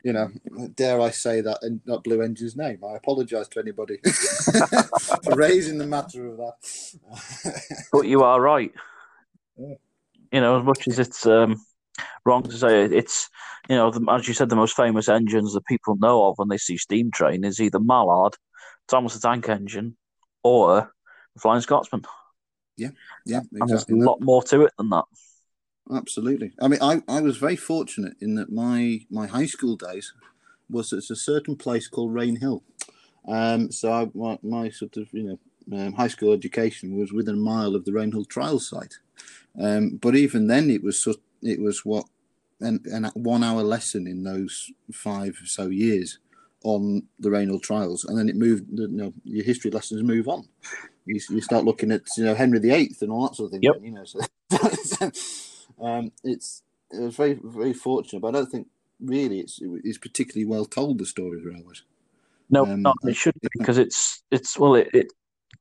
[0.03, 0.31] you know,
[0.75, 2.81] dare I say that in that Blue Engine's name?
[2.85, 3.99] I apologise to anybody
[5.25, 7.63] for raising the matter of that.
[7.93, 8.73] but you are right.
[9.57, 9.75] Yeah.
[10.33, 11.65] You know, as much as it's um,
[12.25, 12.93] wrong to say it.
[12.93, 13.29] It's
[13.69, 16.49] you know, the, as you said, the most famous engines that people know of when
[16.49, 18.35] they see steam train is either Mallard,
[18.89, 19.97] Thomas the Tank Engine,
[20.43, 20.93] or
[21.35, 22.05] the Flying Scotsman.
[22.77, 22.91] Yeah,
[23.27, 23.61] yeah, exactly.
[23.61, 25.05] and there's a lot more to it than that.
[25.93, 26.53] Absolutely.
[26.61, 30.13] I mean, I, I was very fortunate in that my my high school days
[30.71, 32.63] was at a certain place called Rainhill.
[33.27, 35.39] Um, so I, my, my sort of you
[35.71, 38.99] know um, high school education was within a mile of the Rainhill trial site.
[39.61, 42.05] Um, but even then, it was sort it was what
[42.61, 46.19] an, an one hour lesson in those five so years
[46.65, 48.67] on the Rainhill trials, and then it moved.
[48.73, 50.49] You know, your history lessons move on.
[51.07, 53.63] You, you start looking at you know Henry VIII and all that sort of thing.
[53.63, 53.77] Yep.
[53.83, 54.21] You know, so
[55.85, 58.69] um, it's it was very very fortunate, but I don't think
[59.01, 61.83] really it's it's particularly well told the story of railways.
[62.51, 65.13] No, Um, not it should be because it's it's well it, it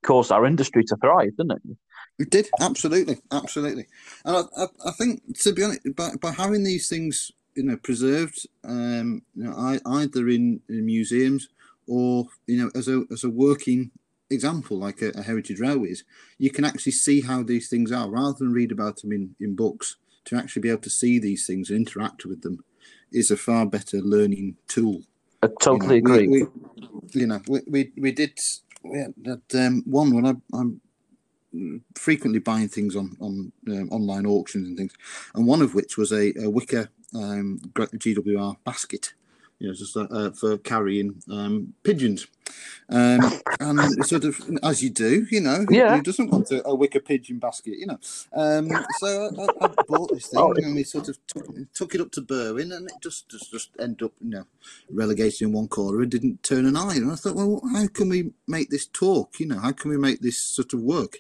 [0.04, 1.78] caused our industry to thrive, didn't it?
[2.20, 3.86] It did absolutely, absolutely,
[4.26, 7.78] and I, I, I think to be honest, by, by having these things you know
[7.78, 11.50] preserved, um, you know, I, either in, in museums
[11.88, 13.92] or you know as a as a working
[14.30, 16.04] example like a, a heritage railways,
[16.38, 19.56] you can actually see how these things are rather than read about them in in
[19.56, 19.98] books.
[20.26, 22.62] To actually be able to see these things and interact with them
[23.14, 25.04] is a far better learning tool.
[25.42, 26.28] I totally you know, agree.
[26.28, 28.38] We, we, you know, we, we, we did
[28.84, 30.82] we that um, one when I, I'm
[31.96, 34.94] frequently buying things on on um, online auctions and things,
[35.36, 39.14] and one of which was a, a wicker um, GWR basket,
[39.60, 42.28] you know, just uh, uh, for carrying um, pigeons.
[42.90, 43.20] Um,
[43.60, 45.98] and sort of as you do, you know, who- Yeah.
[45.98, 48.00] who doesn't want a, a wicker pigeon basket, you know?
[48.34, 50.54] Um, so I, I, I bought this thing Oh.
[50.54, 53.72] and we sort of took, took it up to Berwyn, and it just just just
[53.80, 54.46] ended up, you know,
[54.90, 56.96] relegated in one corner and didn't turn an eye.
[56.96, 59.40] And I thought, well, how can we make this talk?
[59.40, 61.18] You know, how can we make this sort of work?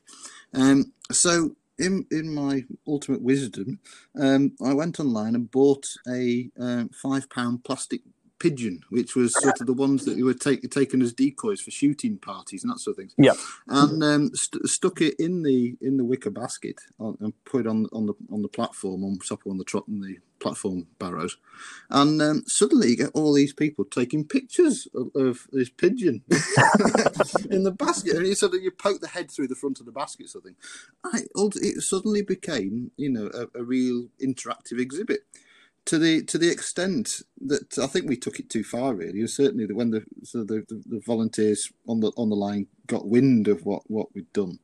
[0.53, 3.79] Um, so in in my ultimate wisdom,
[4.19, 8.01] um, I went online and bought a um, five pound plastic
[8.39, 12.17] pigeon, which was sort of the ones that were take, taken as decoys for shooting
[12.17, 13.13] parties and that sort of things.
[13.17, 13.33] Yeah.
[13.67, 17.67] and um, st- stuck it in the in the wicker basket on, and put it
[17.67, 20.85] on on the on the platform on top of on the trot on the platform
[20.99, 21.37] barrows,
[21.89, 26.21] and um, suddenly you get all these people taking pictures of, of this pigeon
[27.49, 29.85] in the basket, and you sort of you poke the head through the front of
[29.85, 30.55] the basket, sort of thing.
[31.03, 31.21] I,
[31.55, 35.21] it suddenly became, you know, a, a real interactive exhibit
[35.87, 38.93] to the to the extent that I think we took it too far.
[38.93, 42.67] Really, and certainly when the so the, the, the volunteers on the on the line
[42.87, 44.59] got wind of what what we'd done.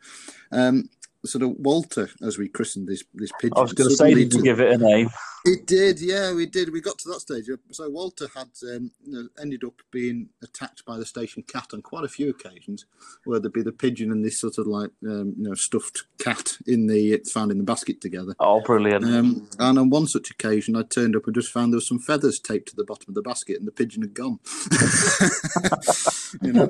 [0.51, 0.89] Um,
[1.25, 3.57] sort of Walter, as we christened this this pigeon.
[3.57, 5.09] I was going to say, did you give it a name?
[5.45, 6.71] it did, yeah, we did.
[6.71, 7.49] We got to that stage.
[7.71, 8.91] So Walter had um,
[9.39, 12.85] ended up being attacked by the station cat on quite a few occasions,
[13.25, 16.57] where there'd be the pigeon and this sort of like um, you know stuffed cat
[16.65, 18.35] in the found in the basket together.
[18.39, 19.03] Oh, brilliant!
[19.03, 21.99] Um, and on one such occasion, I turned up and just found there were some
[21.99, 24.39] feathers taped to the bottom of the basket, and the pigeon had gone.
[26.41, 26.69] you know,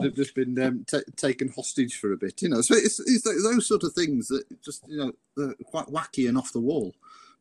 [0.00, 2.42] had just been um, ta taken hostage for a bit.
[2.42, 5.86] You know, so it's, it's those sort of things that just you know are quite
[5.86, 6.94] wacky and off the wall.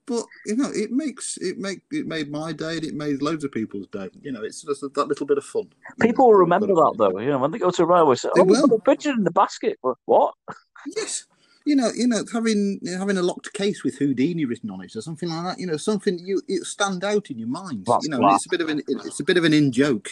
[0.07, 3.43] But you know, it makes it make it made my day, and it made loads
[3.43, 4.09] of people's day.
[4.21, 5.69] You know, it's just that little bit of fun.
[5.99, 7.19] People will remember that though.
[7.19, 8.67] You know, when they go to a railway, say, "Oh, will.
[8.67, 10.35] got a pigeon in the basket." What?
[10.95, 11.25] Yes.
[11.65, 15.01] You know, you know, having having a locked case with Houdini written on it or
[15.01, 15.59] something like that.
[15.59, 17.85] You know, something you it stand out in your mind.
[17.87, 20.09] That's you know, it's a bit of an it's a bit of an in joke.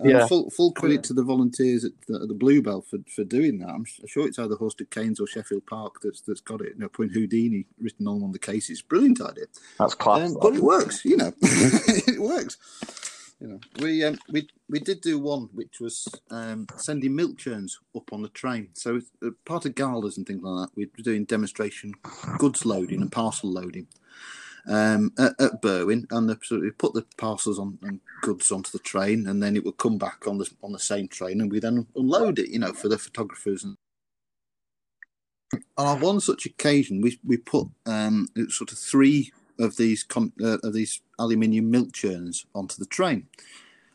[0.00, 0.26] Uh, Yeah.
[0.26, 3.68] Full full credit to the volunteers at the, at the Bluebell for, for doing that.
[3.68, 6.74] I'm sure it's either Horsted Keynes or Sheffield Park that's that's got it.
[6.74, 8.70] You know, putting Houdini written on on the case.
[8.70, 9.44] It's a brilliant idea.
[9.78, 10.30] That's class.
[10.30, 11.32] Um, but it works, you know.
[11.42, 12.56] it works.
[13.40, 17.78] You know, we um, we we did do one which was um, sending milk churns
[17.96, 18.68] up on the train.
[18.74, 21.94] So it's, uh, part of galas and things like that, we were doing demonstration
[22.38, 23.86] goods loading and parcel loading
[24.68, 28.70] um, at, at Berwyn, and the, so we put the parcels on and goods onto
[28.70, 31.50] the train, and then it would come back on the on the same train, and
[31.50, 33.76] we then unload it, you know, for the photographers and.
[35.76, 40.58] On one such occasion, we we put um, sort of three of these con- uh,
[40.62, 43.26] of these aluminium milk churns onto the train,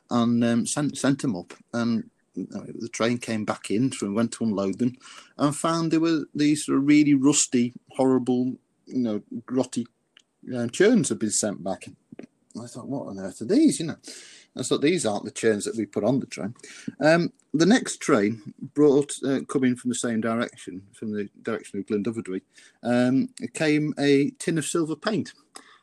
[0.10, 1.54] and um, sent sent them up.
[1.74, 4.98] And you know, the train came back in, we went to unload them,
[5.38, 9.86] and found there were these sort of really rusty, horrible, you know, grotty
[10.54, 11.86] uh, churns had been sent back.
[12.62, 13.80] I thought, what on earth are these?
[13.80, 13.98] You know,
[14.58, 16.54] I thought these aren't the churns that we put on the train.
[17.00, 21.86] Um, the next train brought, uh, coming from the same direction, from the direction of
[21.86, 22.42] Glyndyfrdwy,
[22.84, 25.34] um, came a tin of silver paint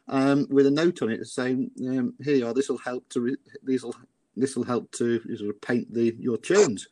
[0.09, 2.55] um, with a note on it saying, um, "Here you are.
[2.55, 3.97] This will help to re- this will
[4.37, 5.21] this will help to
[5.63, 6.89] paint the your churns."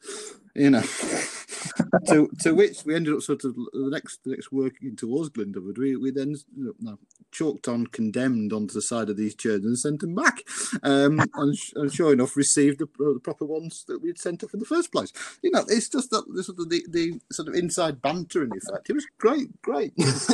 [0.54, 0.82] You know.
[2.06, 5.78] to to which we ended up sort of the next the next working towards Glyndyfrdwy,
[5.78, 6.98] we, we then you know,
[7.32, 10.42] chalked on condemned onto the side of these churns and sent them back.
[10.82, 14.54] Um, and, sh- and sure enough, received the, the proper ones that we'd sent off
[14.54, 15.12] in the first place.
[15.42, 18.52] You know, it's just that the sort of the, the sort of inside banter and
[18.54, 18.90] effect.
[18.90, 19.92] It was great, great.
[19.96, 20.30] That's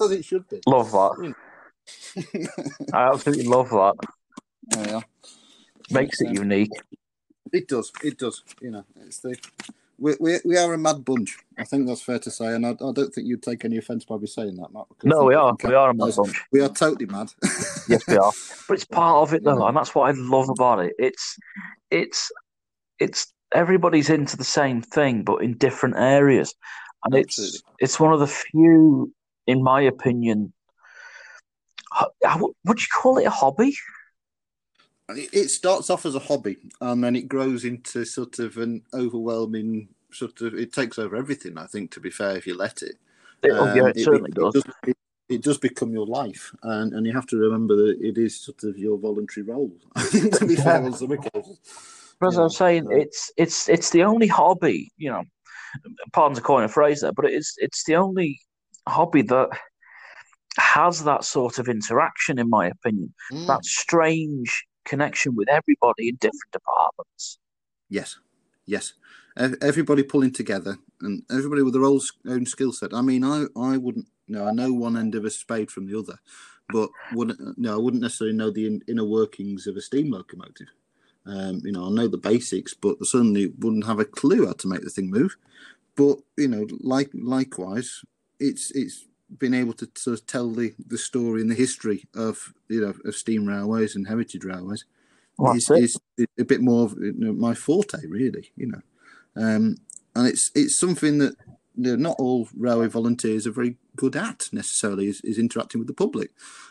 [0.00, 0.60] as it should be.
[0.66, 1.34] Love that.
[2.92, 3.94] I absolutely love that.
[4.76, 5.00] Yeah,
[5.90, 6.70] Makes it Um, unique.
[7.52, 7.92] It does.
[8.02, 8.42] It does.
[8.60, 9.36] You know, it's the.
[10.00, 11.36] We, we, we are a mad bunch.
[11.58, 14.04] I think that's fair to say, and I, I don't think you'd take any offence
[14.04, 14.84] by me saying that, Matt.
[15.02, 15.56] No, we are.
[15.64, 16.40] We are a mad bunch.
[16.52, 17.32] We are totally mad.
[17.88, 18.30] Yes, we are.
[18.68, 19.68] But it's part of it, though, Yeah.
[19.68, 20.92] and that's what I love about it.
[21.00, 21.36] It's,
[21.90, 22.30] it's,
[23.00, 26.54] it's everybody's into the same thing, but in different areas,
[27.04, 27.60] and it's Absolutely.
[27.80, 29.12] it's one of the few,
[29.48, 30.52] in my opinion.
[31.90, 33.74] ho- I w- Would you call it a hobby?
[35.10, 38.82] It it starts off as a hobby and then it grows into sort of an
[38.94, 42.82] overwhelming sort of it takes over everything i think to be fair if you let
[42.82, 42.96] it
[43.42, 44.54] It, oh, yeah, Um, it certainly does.
[44.54, 44.96] does it,
[45.28, 48.62] it does become your life and, and you have to remember that it is sort
[48.64, 51.58] of your voluntary role to be fair on some occasions
[52.20, 52.44] But as I Yeah.
[52.44, 55.22] was saying, it's it's it's the only hobby, you know.
[56.12, 58.40] Pardon the coin of phrase there, but it's it's the only
[58.88, 59.48] hobby that
[60.56, 63.14] has that sort of interaction, in my opinion.
[63.30, 63.46] Mm.
[63.46, 67.38] That strange connection with everybody in different departments.
[67.88, 68.18] Yes,
[68.66, 68.94] yes.
[69.36, 72.92] Everybody pulling together and everybody with their own, own skill set.
[72.92, 74.46] I mean, I, I wouldn't know.
[74.46, 76.18] I know one end of a spade from the other,
[76.70, 80.68] but wouldn't no, I wouldn't necessarily know the in, inner workings of a steam locomotive.
[81.26, 84.52] Um, you know, I know the basics, but I certainly wouldn't have a clue how
[84.54, 85.36] to make the thing move.
[85.94, 88.02] But you know, like likewise,
[88.40, 89.06] it's it's
[89.36, 92.94] been able to sort of tell the, the story and the history of you know
[93.04, 94.84] of steam railways and heritage railways
[95.36, 95.98] Well, is, that's
[96.38, 98.52] a bit more of you know, my forte, really.
[98.56, 98.82] You know,
[99.36, 99.76] um,
[100.14, 101.34] and it's it's something that
[101.76, 105.88] you know, not all railway volunteers are very good at necessarily is, is interacting with
[105.88, 106.30] the public,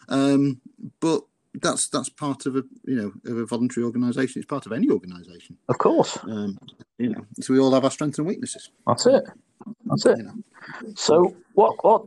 [0.10, 0.60] um,
[0.99, 1.22] but
[1.62, 4.39] that's that's part of a you know of a voluntary organisation.
[4.39, 5.58] It's part of any organisation.
[5.70, 6.58] Of course, Um,
[6.97, 8.70] you know, so we all have our strengths and weaknesses.
[8.86, 9.24] that's it.
[9.86, 10.18] That's it.
[10.18, 10.34] You know.
[10.95, 12.05] So, what what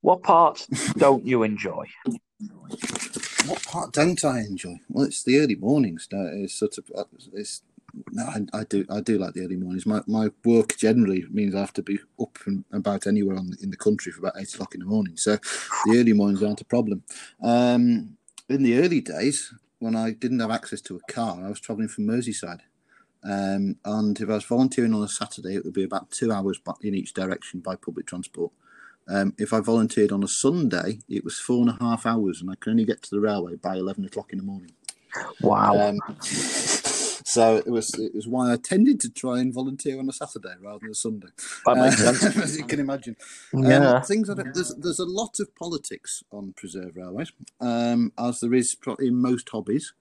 [0.00, 1.86] what parts don't you enjoy?
[3.46, 4.76] What part don't I enjoy?
[4.88, 6.08] Well, it's the early mornings.
[6.12, 7.62] No, it's sort of uh, it's.
[8.12, 8.84] No, I, I do.
[8.90, 9.86] I do like the early mornings.
[9.86, 13.70] My my work generally means I have to be up and about anywhere on, in
[13.70, 15.16] the country for about eight o'clock in the morning.
[15.16, 15.38] So
[15.86, 17.02] the early mornings aren't a problem.
[17.42, 18.18] Um,
[18.48, 21.88] in the early days, when I didn't have access to a car, I was travelling
[21.88, 22.60] from Merseyside.
[23.24, 26.60] Um, and if I was volunteering on a Saturday, it would be about two hours
[26.82, 28.52] in each direction by public transport.
[29.08, 32.50] Um, if I volunteered on a Sunday, it was four and a half hours, and
[32.50, 34.72] I could only get to the railway by eleven o'clock in the morning.
[35.40, 35.74] Wow.
[35.88, 40.12] Um, so it was it was why I tended to try and volunteer on a
[40.12, 41.28] Saturday rather than a Sunday.
[41.66, 42.36] that makes Uh, sense.
[42.42, 43.16] as you can imagine.
[43.54, 44.00] Um, Yeah.
[44.02, 48.76] things that there's there's a lot of politics on preserve railways, um, as there is
[49.00, 49.94] in most hobbies,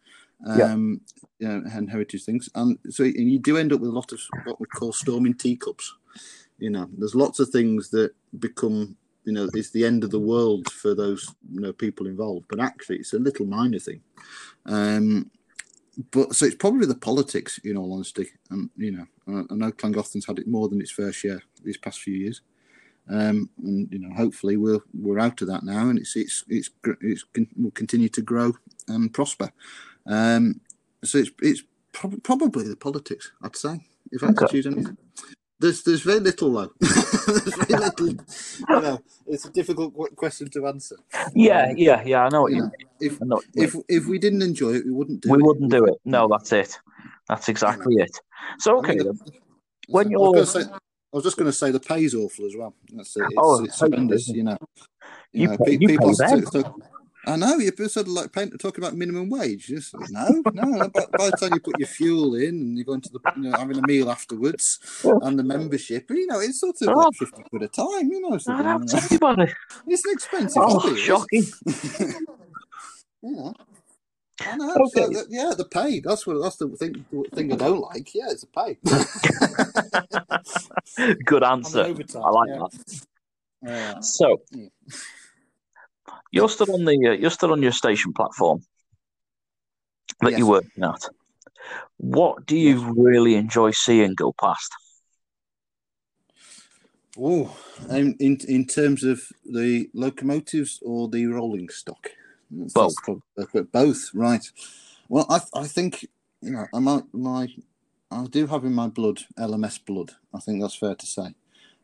[0.45, 1.01] um,
[1.39, 4.19] know, and heritage things, and so and you do end up with a lot of
[4.45, 5.93] what we call storming teacups.
[6.59, 10.19] You know, there's lots of things that become you know it's the end of the
[10.19, 14.01] world for those you know people involved, but actually it's a little minor thing.
[14.65, 15.31] Um,
[16.11, 18.27] but so it's probably the politics, in all honesty.
[18.51, 21.77] And you know, I, I know Llangollen's had it more than its fair share these
[21.77, 22.41] past few years.
[23.09, 26.69] Um, and you know, hopefully we're we're out of that now, and it's it's it's
[27.01, 28.53] it's con- will continue to grow
[28.87, 29.51] and prosper.
[30.07, 30.61] Um,
[31.03, 34.97] so it's it's prob- probably the politics, I'd say, if I had to choose anything.
[35.59, 36.71] There's there's very little though.
[36.79, 38.07] there's very little.
[38.09, 40.97] You know, it's a difficult question to answer.
[41.33, 42.25] Yeah, yeah, yeah.
[42.25, 44.43] I know what You you know, if I know what you if if we didn't
[44.43, 45.43] enjoy it, we wouldn't do we it.
[45.43, 45.95] wouldn't do it.
[46.05, 46.77] No, that's it.
[47.27, 48.17] That's exactly it.
[48.59, 49.31] So, okay, I mean, the-
[49.89, 50.77] when I you're was, say, I
[51.11, 52.73] was just going to say the pay's awful as well.
[52.93, 53.23] That's it.
[53.23, 54.57] It's, Oh, it's horrendous, you know.
[55.33, 56.75] You know, pay- pe- you people pay so-
[57.27, 59.67] I know you're sort of like paying, talking about minimum wage.
[59.67, 60.89] Just, no, no.
[60.89, 63.43] By, by the time you put your fuel in and you're going to the you
[63.49, 66.93] know, having a meal afterwards and the membership, you know, it's sort of Oh.
[66.99, 68.09] like fifty quid a time.
[68.11, 69.51] You know, sort of, that's everybody.
[69.87, 70.95] it's an expensive Oh, hobby.
[71.01, 71.43] shocking.
[73.21, 73.53] you know.
[74.39, 74.71] I know.
[74.75, 75.01] Okay.
[75.01, 75.99] So that, yeah, the pay.
[75.99, 76.41] That's what.
[76.41, 77.03] That's the thing.
[77.11, 78.13] The thing I don't like.
[78.13, 78.77] Yeah, it's the pay.
[81.25, 81.81] Good answer.
[81.83, 82.57] I like yeah.
[82.59, 83.01] that.
[83.63, 83.99] Yeah.
[84.01, 84.69] So, Mm.
[86.31, 88.61] You're still on the uh, you're still on your station platform
[90.21, 90.39] that Yes.
[90.39, 91.01] you're working at.
[91.97, 94.71] What do you really enjoy seeing go past?
[97.19, 97.57] Oh,
[97.89, 102.09] um, in in terms of the locomotives or the rolling stock,
[102.51, 102.95] Both.
[103.37, 104.45] uh, both, right?
[105.09, 106.05] Well, I I think
[106.41, 107.47] you know I might my
[108.11, 110.11] I do have in my blood LMS blood.
[110.33, 111.35] I think that's fair to say.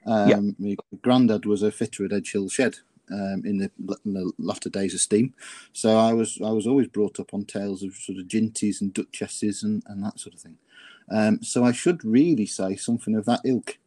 [0.06, 0.40] Um, Yeah.
[0.60, 2.76] My granddad was a fitter at Edge Hill Shed
[3.12, 3.72] um, in, the,
[4.06, 5.34] in the latter days of steam,
[5.72, 8.94] so I was I was always brought up on tales of sort of Jinties and
[8.94, 10.58] duchesses and, and that sort of thing.
[11.12, 13.78] Um, so I should really say something of that ilk.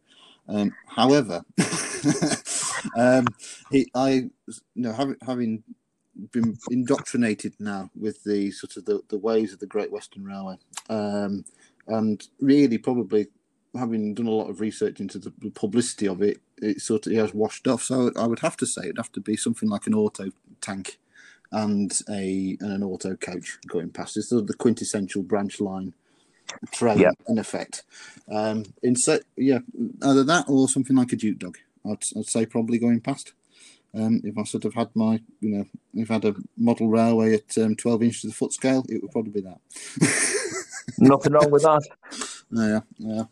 [0.48, 1.44] Um, however,
[2.96, 3.26] um,
[3.70, 5.62] he, I, you know, having, having
[6.32, 10.56] been indoctrinated now with the sort of the, the ways of the Great Western Railway,
[10.88, 11.44] um,
[11.88, 13.26] and really probably
[13.76, 17.16] having done a lot of research into the publicity of it, it sort of it
[17.16, 17.82] has washed off.
[17.82, 20.30] So I would have to say it'd have to be something like an auto
[20.61, 20.98] tank
[21.52, 24.16] and a and an auto coach going past.
[24.16, 25.94] It's sort of the quintessential branch line
[26.72, 27.11] train Yeah.
[27.28, 27.84] in effect.
[28.30, 29.59] Um, in se- yeah,
[30.02, 31.59] either that or something like a Duke dog.
[31.84, 33.32] I'd, I'd say probably going past.
[33.94, 37.34] Um, if I sort of had my, you know, if I had a model railway
[37.34, 39.59] at um, 12 inches to the foot scale, it would probably be that.
[40.98, 41.82] Nothing wrong with that.
[42.50, 43.22] Yeah, yeah.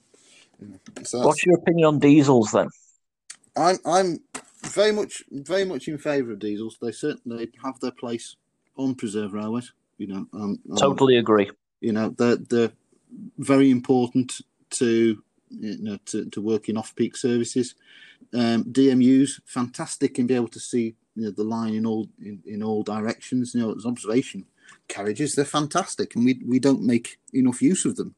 [0.60, 1.02] yeah.
[1.02, 2.68] So What's your opinion on diesels then?
[3.56, 4.20] I'm I'm
[4.62, 6.76] very much very much in favour of diesels.
[6.80, 8.36] They certainly have their place
[8.76, 9.72] on preserve railways.
[9.98, 11.50] You know, um, um, Totally agree.
[11.80, 12.72] you know they're they're
[13.38, 14.40] very important
[14.70, 17.74] to you know to, to work in off peak services.
[18.32, 22.42] Um, DMUs fantastic and be able to see you know, the line in all in,
[22.46, 23.54] in all directions.
[23.54, 24.46] You know, as observation
[24.88, 28.14] carriages they're fantastic and we we don't make enough use of them.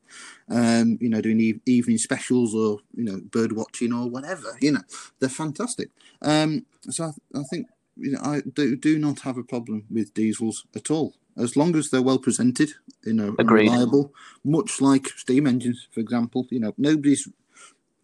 [0.49, 4.57] Um, you know, doing e- evening specials or you know bird watching or whatever.
[4.61, 4.83] You know,
[5.19, 5.91] they're fantastic.
[6.23, 10.15] Um, so I, I think you know I do do not have a problem with
[10.15, 12.71] diesels at all as long as they're well presented,
[13.05, 13.69] you know, Agreed.
[13.69, 14.15] reliable.
[14.43, 16.47] Much like steam engines, for example.
[16.51, 17.29] You know, nobody's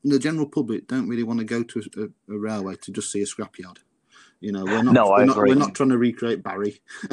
[0.05, 3.23] the general public don't really want to go to a, a railway to just see
[3.23, 3.79] a scrapyard.
[4.43, 4.93] You know, we're not.
[4.93, 6.81] No, we're, not we're not trying to recreate Barry.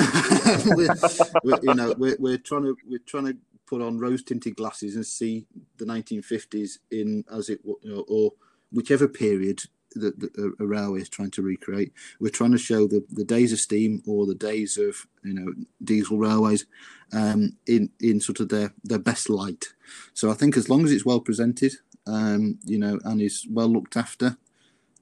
[0.65, 0.95] we're,
[1.43, 4.95] we're, you know, we're, we're trying to we're trying to put on rose tinted glasses
[4.95, 5.45] and see
[5.77, 8.31] the 1950s in as it you know, or
[8.71, 9.61] whichever period
[9.93, 11.93] that that a, a railway is trying to recreate.
[12.19, 15.53] We're trying to show the, the days of steam or the days of you know
[15.83, 16.65] diesel railways
[17.13, 19.67] um, in in sort of their their best light.
[20.15, 21.73] So I think as long as it's well presented,
[22.07, 24.37] um, you know, and is well looked after,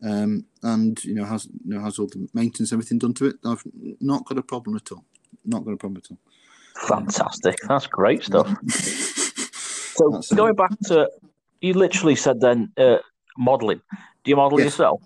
[0.04, 3.36] um, and you know has you know has all the maintenance everything done to it,
[3.46, 3.64] I've
[4.00, 5.04] not got a problem at all.
[5.46, 6.18] Not got a problem at all.
[6.88, 7.56] Fantastic.
[7.68, 8.54] That's great stuff.
[9.98, 11.10] So That's- going back to,
[11.60, 12.98] you literally said then uh,
[13.36, 13.82] modelling.
[14.24, 14.66] Do you model Yes.
[14.66, 15.02] yourself?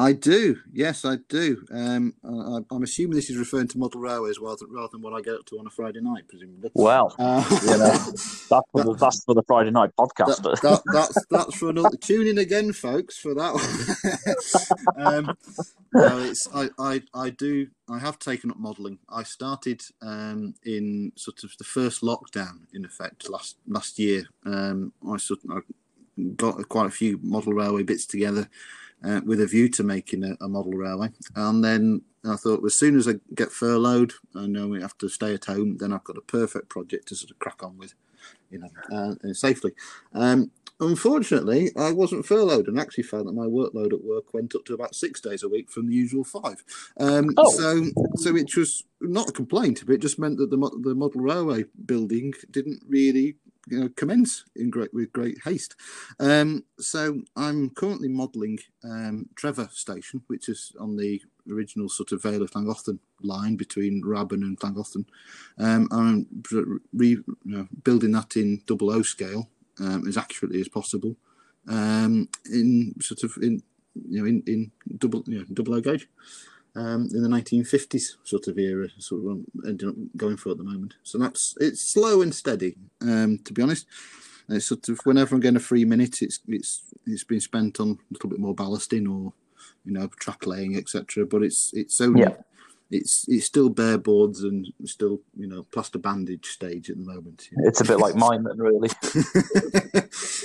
[0.00, 1.62] I do, yes, I do.
[1.70, 5.20] Um, I, I'm assuming this is referring to model railways rather, rather than what I
[5.20, 6.70] get up to on a Friday night, presumably.
[6.72, 10.42] Well, Uh, you know, that's for the, that's for the Friday night podcast.
[10.42, 11.98] that, that, that's that's for another.
[11.98, 13.52] Tune in again, folks, for that
[14.96, 15.06] one.
[15.06, 15.36] um,
[15.92, 19.00] no, it's I, I I do I have taken up modelling.
[19.10, 24.30] I started um, in sort of the first lockdown, in effect, last last year.
[24.46, 25.58] Um, I sort I
[26.36, 28.48] got quite a few model railway bits together
[29.04, 32.02] uh, with a view to making a, a model railway, and then.
[32.22, 35.46] I thought as soon as I get furloughed, I know we have to stay at
[35.46, 35.78] home.
[35.78, 37.94] Then I've got a perfect project to sort of crack on with,
[38.50, 39.72] you know, uh, uh, safely.
[40.12, 44.66] Um, unfortunately, I wasn't furloughed and actually found that my workload at work went up
[44.66, 46.62] to about six days a week from the usual five.
[46.98, 47.50] Um, Oh.
[47.52, 47.84] So,
[48.16, 51.64] so it was not a complaint, but it just meant that the the model railway
[51.86, 53.36] building didn't really.
[53.70, 55.76] You know, commence in great with great haste.
[56.18, 62.22] Um, so I'm currently modelling um, Trevor Station, which is on the original sort of
[62.22, 65.04] Vale of Llangollen line between Ruabon and Llangollen.
[65.58, 66.26] Um, I'm
[66.92, 69.48] re, you know, building that in double O scale
[69.80, 71.16] um, as accurately as possible,
[71.68, 73.62] um, in sort of in
[74.08, 76.08] you know in, in double you know, double O gauge.
[76.76, 80.62] Um, in the 1950s sort of era, sort of ending up going for at the
[80.64, 80.94] moment.
[81.02, 83.86] So that's it's slow and steady, um, to be honest.
[84.46, 87.80] And it's sort of whenever I'm getting a free minute, it's it's it's been spent
[87.80, 89.32] on a little bit more ballasting or
[89.84, 91.26] you know track laying, etc.
[91.26, 92.36] But it's it's only Yeah.
[92.90, 97.48] it's it's still bare boards and still you know plaster bandage stage at the moment.
[97.50, 97.68] you know.
[97.68, 98.90] It's a bit like mine, then, really.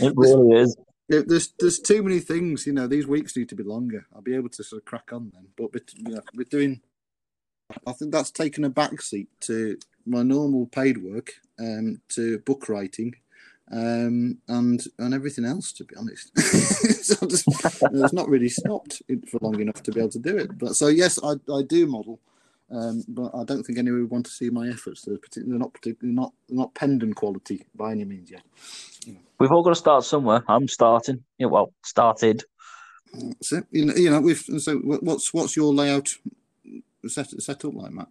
[0.01, 0.75] It really is.
[1.07, 2.65] Yeah, there's there's too many things.
[2.65, 4.07] You know, these weeks need to be longer.
[4.13, 5.47] I'll be able to sort of crack on then.
[5.55, 6.81] But bet- you know, we're doing.
[7.85, 13.15] I think that's taken a backseat to my normal paid work, um, to book writing,
[13.71, 15.71] um, and and everything else.
[15.73, 16.37] To be honest,
[17.05, 20.19] so just, you know, it's not really stopped for long enough to be able to
[20.19, 20.57] do it.
[20.57, 22.19] But so yes, I I do model.
[22.71, 25.03] Um, but I don't think anyone would want to see my efforts.
[25.03, 28.41] They're, particularly, not particularly not not pendant quality by any means yet.
[29.39, 30.43] We've all got to start somewhere.
[30.47, 31.23] I'm starting.
[31.37, 32.43] Yeah, well, started.
[33.41, 36.09] So you know, you know, with so what's what's your layout
[37.07, 38.07] set set up like, Matt?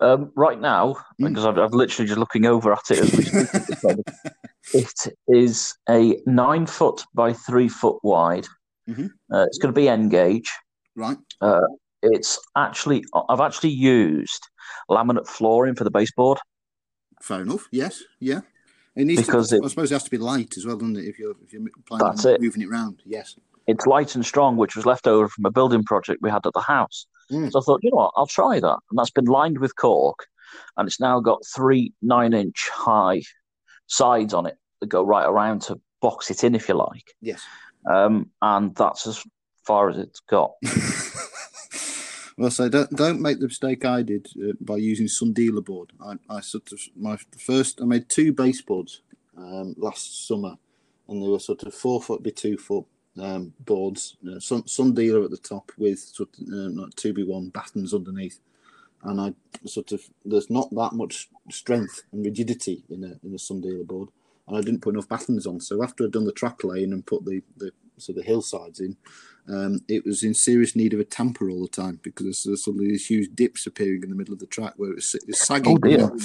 [0.00, 1.28] Um, right now, Mm.
[1.28, 3.98] because I'm, I'm literally just looking over at it as we speak.
[4.74, 8.46] it is a nine foot by three foot wide.
[8.88, 9.10] Mhm.
[9.32, 10.50] Uh, it's going to be N gauge.
[10.96, 11.18] Right.
[12.02, 14.48] It's actually I've actually used
[14.90, 16.38] laminate flooring for the baseboard.
[17.22, 17.66] Fair enough.
[17.72, 18.02] Yes.
[18.20, 18.40] Yeah.
[18.94, 19.56] It needs Because to.
[19.56, 21.04] it- I suppose it has to be light as well, doesn't it?
[21.04, 22.40] If you're if you're planning That's on it.
[22.40, 23.02] moving it around.
[23.04, 23.36] Yes.
[23.66, 26.52] It's light and strong, which was left over from a building project we had at
[26.54, 27.06] the house.
[27.30, 27.52] Mm.
[27.52, 28.78] So I thought, you know what, I'll try that.
[28.90, 30.26] And that's been lined with cork,
[30.78, 33.20] and it's now got three nine inch high
[33.86, 37.12] sides on it that go right around to box it in, if you like.
[37.20, 37.42] Yes.
[37.90, 39.22] Um, and that's as
[39.66, 40.52] far as it's got.
[42.38, 45.92] well, so don't don't make the mistake I did uh, by using Sundeala board.
[46.00, 49.02] I, I sort of my first I made two baseboards
[49.36, 50.56] um, last summer,
[51.08, 52.86] and they were sort of four foot by two foot
[53.20, 57.24] um, boards, uh, sun, Sundeala at the top with sort of uh, like two B
[57.24, 58.38] one battens underneath,
[59.02, 59.34] and I
[59.66, 64.10] sort of there's not that much strength and rigidity in a in a Sundeala board,
[64.46, 65.60] and I didn't put enough battens on.
[65.60, 68.96] So after I'd done the track lane and put the the so the hillsides in,
[69.48, 72.88] um, it was in serious need of a tamper all the time because there's, suddenly
[72.88, 75.78] these huge dips appearing in the middle of the track where it's, it's sagging.
[75.82, 76.16] Oh, you know.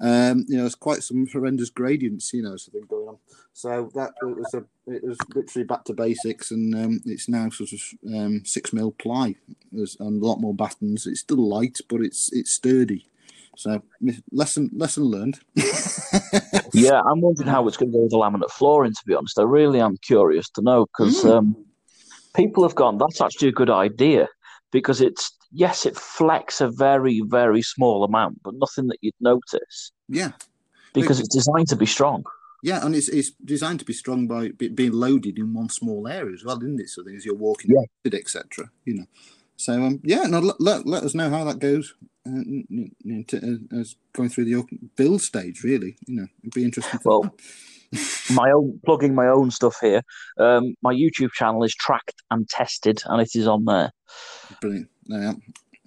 [0.00, 3.18] Um, you know, it's quite some horrendous gradients, you know, sort of going on.
[3.52, 7.50] So that it was a it was literally back to basics, and um, it's now
[7.50, 7.80] sort of
[8.12, 9.36] um, six mil ply,
[9.70, 11.06] There's and a lot more battens.
[11.06, 13.06] It's still light, but it's it's sturdy.
[13.56, 13.84] So
[14.32, 15.38] lesson lesson learned.
[16.74, 18.92] Yeah, I'm wondering how it's going to go with the laminate flooring.
[18.92, 21.30] To be honest, I really am curious to know because Mm.
[21.38, 21.56] um,
[22.34, 22.98] people have gone.
[22.98, 24.28] That's actually a good idea
[24.72, 29.92] because it's yes, it flecks a very very small amount, but nothing that you'd notice
[30.08, 30.32] yeah,
[30.92, 32.24] because it's designed to be strong.
[32.62, 36.34] yeah, and it's it's designed to be strong by being loaded in one small area
[36.34, 36.88] as well, isn't it?
[36.88, 38.18] So that as you're walking, Yeah.
[38.18, 38.70] etc.
[38.84, 39.06] You know.
[39.56, 41.94] So um, yeah, no, let, let, let us know how that goes.
[42.26, 42.40] Uh,
[43.28, 43.36] to,
[43.72, 44.64] uh, as going through the
[44.96, 46.98] build stage, really, you know, it'd be interesting.
[47.00, 47.36] For Well,
[48.34, 50.02] my own plugging my own stuff here.
[50.38, 53.92] Um, my YouTube channel is tracked and tested, and it is on there.
[54.60, 54.88] Brilliant.
[55.06, 55.36] There you are.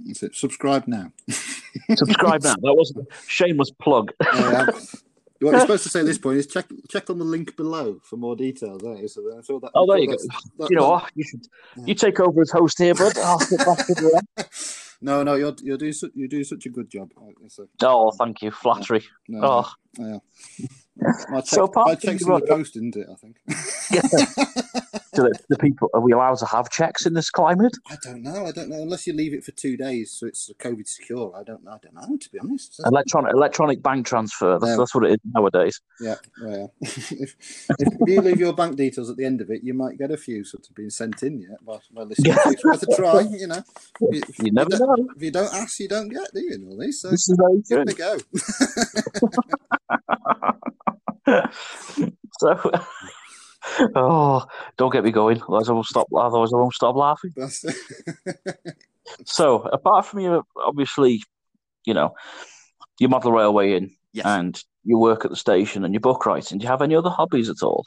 [0.05, 0.35] That's it.
[0.35, 1.11] Subscribe now.
[1.95, 2.55] Subscribe now.
[2.61, 4.11] That wasn't a shameless plug.
[4.33, 4.73] Are.
[5.39, 7.99] What you're supposed to say at this point is check check on the link below
[8.03, 8.83] for more details.
[8.83, 9.07] Aren't you?
[9.07, 9.71] So I feel that.
[9.75, 10.13] Oh, there you go.
[10.59, 11.11] that- You know what?
[11.15, 11.47] You should
[11.85, 13.17] you take over as host here, bud.
[13.17, 14.19] I'll sit back you.
[14.99, 17.11] No, no, you're you're doing su- you're doing such a good job.
[17.21, 19.05] A- Oh, thank you, flattery.
[19.27, 20.17] no, Oh, yeah.
[21.29, 23.07] My check, So apart my check's in the post, isn't it?
[23.07, 23.37] I think.
[25.23, 27.73] The, the people are we allowed to have checks in this climate?
[27.89, 28.45] I don't know.
[28.45, 31.33] I don't know unless you leave it for two days, so it's COVID secure.
[31.35, 31.67] I don't.
[31.67, 32.17] I don't know.
[32.17, 32.79] To be honest.
[32.85, 34.57] Electronic electronic bank transfer.
[34.59, 34.77] That's, Yeah.
[34.77, 35.81] that's what it is nowadays.
[35.99, 36.67] Yeah, yeah.
[36.81, 37.35] if,
[37.79, 40.17] if you leave your bank details at the end of it, you might get a
[40.17, 41.57] few sort of being sent in yet.
[41.65, 43.21] Listen, it's worth a try.
[43.21, 43.63] You know,
[44.01, 45.07] if, You never don't, know.
[45.15, 46.53] if you don't ask, you don't get, do you?
[46.53, 47.89] And all these, so This is very give good.
[47.89, 47.97] it a
[51.27, 51.41] go.
[52.39, 52.71] So,
[53.95, 54.45] oh,
[54.77, 55.41] don't get me going.
[55.41, 56.07] Otherwise, I won't stop.
[56.15, 57.33] Otherwise, I won't stop laughing.
[59.25, 61.23] So, apart from you, obviously,
[61.85, 62.13] you know,
[62.99, 64.25] you model railway in yes.
[64.25, 66.57] and you work at the station and you book writing.
[66.57, 67.83] Do you have any other hobbies at all?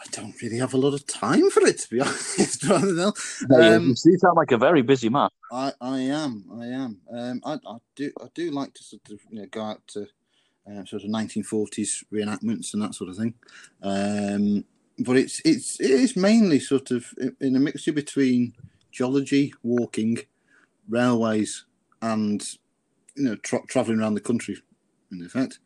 [0.00, 2.64] I don't really have a lot of time for it, to be honest.
[2.64, 3.12] Rather than
[3.50, 5.30] Um, um, you sound like a very busy man.
[5.50, 7.00] I, I am, I am.
[7.10, 10.06] Um, I, I do, I do like to sort of you know go out to
[10.70, 13.34] uh, sort of 1940s reenactments and that sort of thing.
[13.82, 14.64] Um,
[14.98, 17.06] but it's it's it is mainly sort of
[17.40, 18.54] in- a mixture between
[18.92, 20.18] geology, walking,
[20.88, 21.64] railways,
[22.00, 22.46] and
[23.16, 24.56] you know tra- traveling around the country.
[25.12, 25.58] In effect,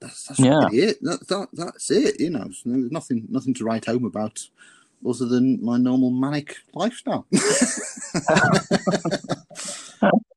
[0.00, 0.64] that's that's Yeah.
[0.66, 0.98] really it.
[1.02, 2.20] That, that that's it.
[2.20, 4.48] You know, there's nothing nothing to write home about
[5.06, 7.26] other than my normal manic lifestyle.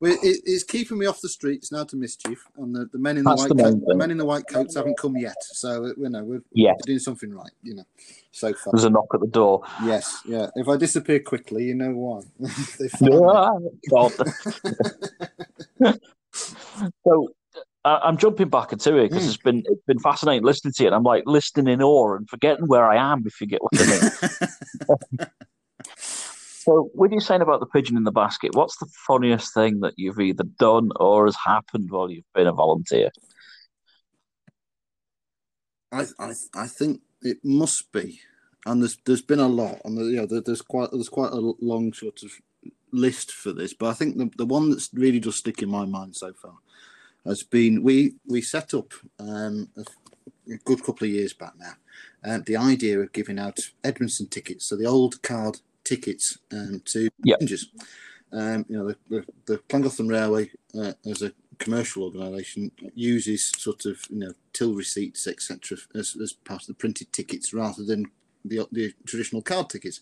[0.00, 3.24] It, it's keeping me off the streets now to mischief, and the, the men in
[3.24, 5.36] the That's white the coat, the men in the white coats haven't come yet.
[5.42, 6.72] So uh, you know we're, Yeah.
[6.72, 7.50] we're doing something right.
[7.62, 7.84] You know,
[8.30, 8.72] so far.
[8.72, 9.62] There's a knock at the door.
[9.84, 10.48] Yes, yeah.
[10.54, 12.20] If I disappear quickly, you know why.
[12.78, 13.14] they found.
[15.84, 15.92] Ah,
[17.04, 17.28] so
[17.84, 19.28] I I'm jumping back into it because Mm.
[19.28, 20.92] it's been it's been fascinating listening to it.
[20.92, 23.86] I'm like listening in awe and forgetting where I am, if you get what I
[25.18, 25.28] mean.
[26.68, 29.94] so, with you saying about the pigeon in the basket, what's the funniest thing that
[29.96, 33.08] you've either done or has happened while you've been a volunteer?
[35.90, 38.20] I, I I think it must be,
[38.66, 41.54] and there's there's been a lot, and you know there, there's quite there's quite a
[41.62, 42.32] long sort of
[42.92, 45.86] list for this, but I think the the one that's really just stick in my
[45.86, 46.58] mind so far
[47.24, 49.84] has been we we set up um, a,
[50.52, 51.72] a good couple of years back now,
[52.24, 57.08] um, the idea of giving out Edmondson tickets, so the old card tickets um, to
[57.24, 57.38] Yep.
[57.38, 57.64] passengers.
[58.32, 63.84] Um, you know the the, the Llangollen Railway uh, as a commercial organisation uses sort
[63.86, 68.04] of you know till receipts etc as, as part of the printed tickets rather than
[68.44, 70.00] the the traditional card tickets.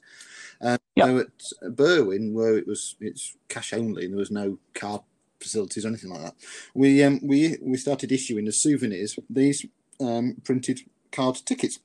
[0.61, 1.07] Um, Yeah.
[1.07, 5.03] So at Berwyn, where it was it's cash only and there was no card
[5.41, 6.35] facilities or anything like that,
[6.75, 9.67] we um, we we started issuing as souvenirs these
[10.01, 10.81] um, printed
[11.13, 11.79] card tickets.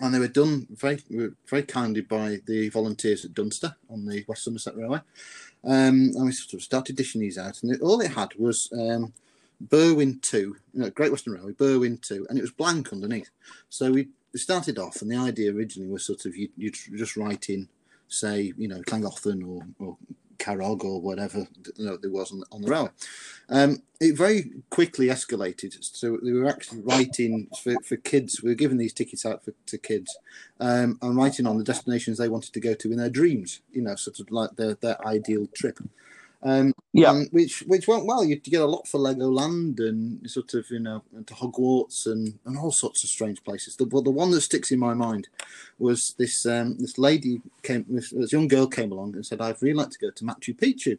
[0.00, 1.02] And they were done very
[1.46, 5.00] very kindly by the volunteers at Dunster on the West Somerset Railway.
[5.62, 8.70] Um, and we sort of started dishing these out, and it, all it had was
[8.72, 9.14] um,
[9.62, 13.30] Berwyn 2, you know, Great Western Railway, Berwyn 2, and it was blank underneath.
[13.70, 17.48] So we started off, and the idea originally was sort of you, you'd just write
[17.48, 17.68] in,
[18.08, 19.96] say, you know, Llangollen or, or
[20.38, 22.90] Carrog or whatever you know, there was on, on the railway.
[23.48, 25.76] Um, it very quickly escalated.
[25.80, 28.42] So they were actually writing for, for kids.
[28.42, 30.16] We were giving these tickets out for, to kids
[30.60, 33.82] um, and writing on the destinations they wanted to go to in their dreams, you
[33.82, 35.78] know, sort of like their, their ideal trip.
[36.44, 37.10] Um, Yeah.
[37.10, 38.22] um, which which went well.
[38.22, 42.58] You get a lot for Legoland and sort of you know to Hogwarts and, and
[42.58, 43.76] all sorts of strange places.
[43.76, 45.28] The well, the one that sticks in my mind
[45.78, 49.62] was this um, this lady came this, this young girl came along and said I'd
[49.62, 50.98] really like to go to Machu Picchu.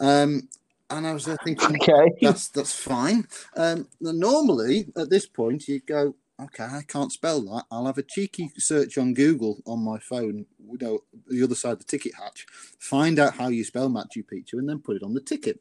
[0.00, 0.48] Um,
[0.90, 2.12] and I was there thinking Okay.
[2.20, 3.26] that's that's fine.
[3.56, 7.64] Um, normally at this point you go, okay, I can't spell that.
[7.70, 11.72] I'll have a cheeky search on Google on my phone, you know, the other side
[11.72, 12.46] of the ticket hatch,
[12.78, 15.60] find out how you spell Machu Picchu, and then put it on the ticket.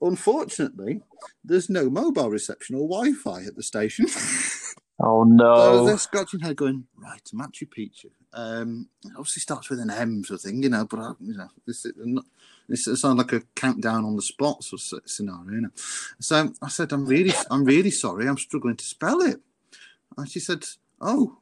[0.00, 1.02] Unfortunately,
[1.42, 4.06] there's no mobile reception or Wi-Fi at the station.
[5.00, 5.54] Oh no!
[5.54, 8.06] So they're scratching her, going right Machu Picchu.
[8.32, 10.86] Um, it obviously starts with an M sort of thing, you know.
[10.86, 11.86] But I, you know, this
[12.68, 15.70] this sounds like a countdown on the spot sort of scenario, you know.
[16.18, 18.28] So I said, I'm really, I'm really sorry.
[18.28, 19.40] I'm struggling to spell it.
[20.18, 20.64] And she said,
[21.00, 21.38] Oh,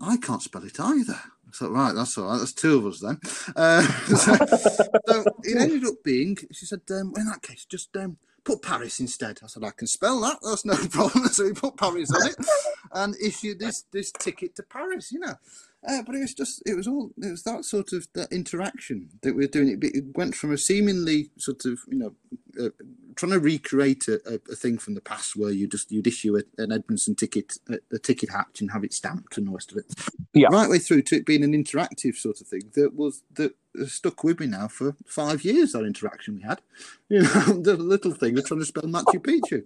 [0.00, 1.18] I can't spell it either.
[1.48, 2.38] I thought, right, that's all right.
[2.38, 3.18] That's two of us then.
[3.56, 4.34] Uh, so,
[5.06, 9.00] so it ended up being, she said, um, in that case, just um, put Paris
[9.00, 9.38] instead.
[9.42, 10.38] I said, I can spell that.
[10.42, 11.26] That's no problem.
[11.28, 12.36] So we put Paris on it
[12.92, 15.34] and issued this this ticket to Paris, you know.
[15.86, 19.10] Uh, but it was just, it was all, it was that sort of that interaction
[19.22, 19.68] that we were doing.
[19.68, 22.14] It, it went from a seemingly sort of, you know,
[22.60, 22.70] uh,
[23.14, 26.36] trying to recreate a, a, a thing from the past where you just you'd issue
[26.36, 29.70] a, an Edmondson ticket, a, a ticket hatch, and have it stamped and the rest
[29.70, 29.86] of it.
[30.34, 30.48] Yeah.
[30.50, 33.54] Right way through to it being an interactive sort of thing that was that
[33.86, 35.72] stuck with me now for five years.
[35.72, 36.60] That interaction we had,
[37.08, 39.62] you know, the little thing of trying to spell Machu Picchu.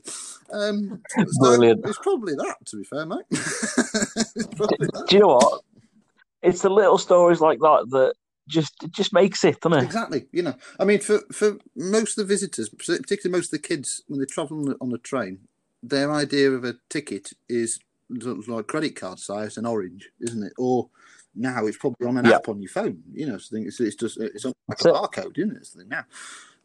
[0.53, 1.87] Um, so Brilliant.
[1.87, 3.25] It's probably that, to be fair, mate.
[3.31, 5.07] it's probably that.
[5.09, 5.63] Do you know what?
[6.43, 8.15] It's the little stories like that that
[8.49, 9.85] just it just makes it, doesn't it?
[9.85, 10.27] Exactly.
[10.33, 14.03] You know, I mean, for for most of the visitors, particularly most of the kids,
[14.09, 15.41] when they travel on the, on a train,
[15.83, 17.79] their idea of a ticket is
[18.21, 20.53] sort of like credit card size and orange, isn't it?
[20.59, 20.91] Or
[21.35, 22.37] now it's probably on an Yeah.
[22.37, 23.03] app on your phone.
[23.13, 24.95] You know, so it's, it's just it's like That's a it.
[24.95, 25.67] barcode, isn't it?
[25.67, 26.05] So now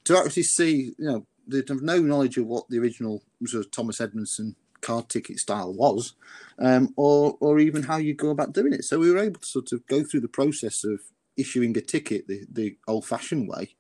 [0.06, 3.72] to actually see, you know, they have no knowledge of what the original sort of
[3.72, 4.56] Thomas Edmondson
[4.88, 6.14] card ticket style was,
[6.60, 8.84] um, or or even how you go about doing it.
[8.86, 11.00] So we were able to sort of go through the process of
[11.36, 13.76] issuing a ticket the, the old fashioned way,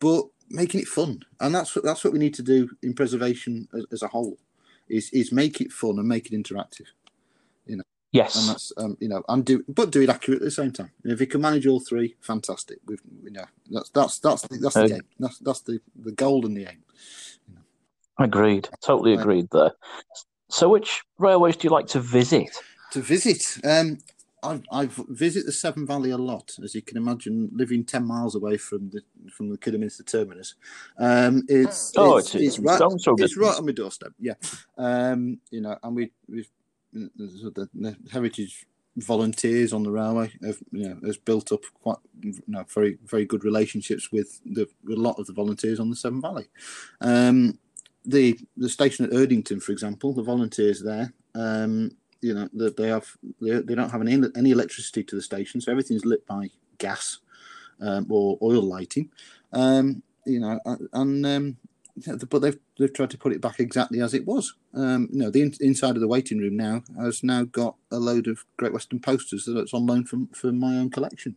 [0.00, 1.20] but making it fun.
[1.38, 4.38] And that's what that's what we need to do in preservation as, as a whole,
[4.88, 6.88] is is make it fun and make it interactive.
[7.66, 7.82] And
[8.12, 8.34] Yes.
[8.36, 10.90] And that's um, you know, and do but do it accurately at the same time.
[11.04, 12.78] And if you can manage all three, fantastic.
[12.86, 15.06] We've you know that's that's that's the, that's the game.
[15.20, 16.82] That's that's the the goal and the aim.
[18.18, 18.68] Agreed.
[18.84, 19.72] Totally agreed there.
[20.50, 22.50] So, which railways do you like to visit?
[22.92, 23.58] to visit.
[23.64, 23.98] Um,
[24.42, 28.34] I I visit the Severn Valley a lot, as you can imagine, living ten miles
[28.34, 30.54] away from the from the Kidderminster terminus.
[30.98, 34.12] Um, it's Oh, it's, it's- it's right throw it's right on my doorstep.
[34.18, 34.34] Yeah,
[34.78, 36.48] um, you know, and we we've
[36.92, 42.34] the, the heritage volunteers on the railway have you know has built up quite you
[42.48, 45.96] know very very good relationships with the with a lot of the volunteers on the
[45.96, 46.48] Severn Valley.
[47.00, 47.58] Um,
[48.10, 52.88] the the station at Erdington, for example, the volunteers there, um, you know, that they
[52.88, 53.06] have
[53.40, 57.18] they, they don't have any any electricity to the station, so everything's lit by gas
[57.80, 59.10] um, or oil lighting.
[59.52, 60.60] Um, you know,
[60.92, 61.56] and- um,
[62.30, 64.54] but they've they've tried to put it back exactly as it was.
[64.74, 67.98] Um, you know, the in, inside of the waiting room now has now got a
[67.98, 71.36] load of Great Western posters that's on loan from from my own collection.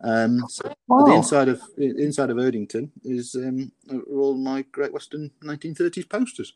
[0.00, 5.30] Um, so the inside of inside of Erdington is um, are all my Great Western
[5.42, 6.52] 1930s posters.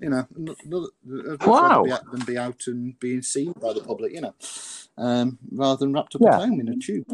[0.00, 1.84] You know, n- n- I'd much rather Wow.
[1.92, 4.12] out than be out and being seen by the public.
[4.12, 4.34] You know,
[4.98, 6.36] um, rather than wrapped up Yeah.
[6.36, 7.06] at home in a tube.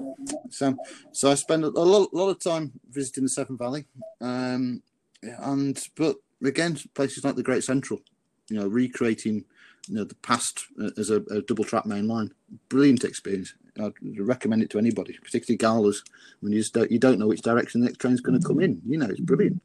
[0.51, 0.77] So,
[1.13, 3.87] so I spend a lot, lot of time visiting the Severn Valley,
[4.21, 4.83] um,
[5.23, 8.01] and but again, places like the Great Central,
[8.49, 9.45] you know, recreating
[9.89, 12.33] you know the past uh, as a, a double track main line.
[12.69, 13.55] Brilliant experience.
[13.81, 16.03] I'd recommend it to anybody, particularly galas
[16.41, 18.61] when you just don't, you don't know which direction the next train's going to come
[18.61, 18.81] in.
[18.87, 19.63] You know, it's brilliant.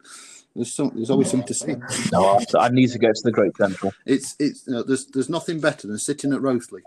[0.56, 1.76] There's some, there's always something to see.
[2.14, 3.92] No, I, need to go to the Great Central.
[4.06, 6.82] It's it's you know, there's there's nothing better than sitting at Rothley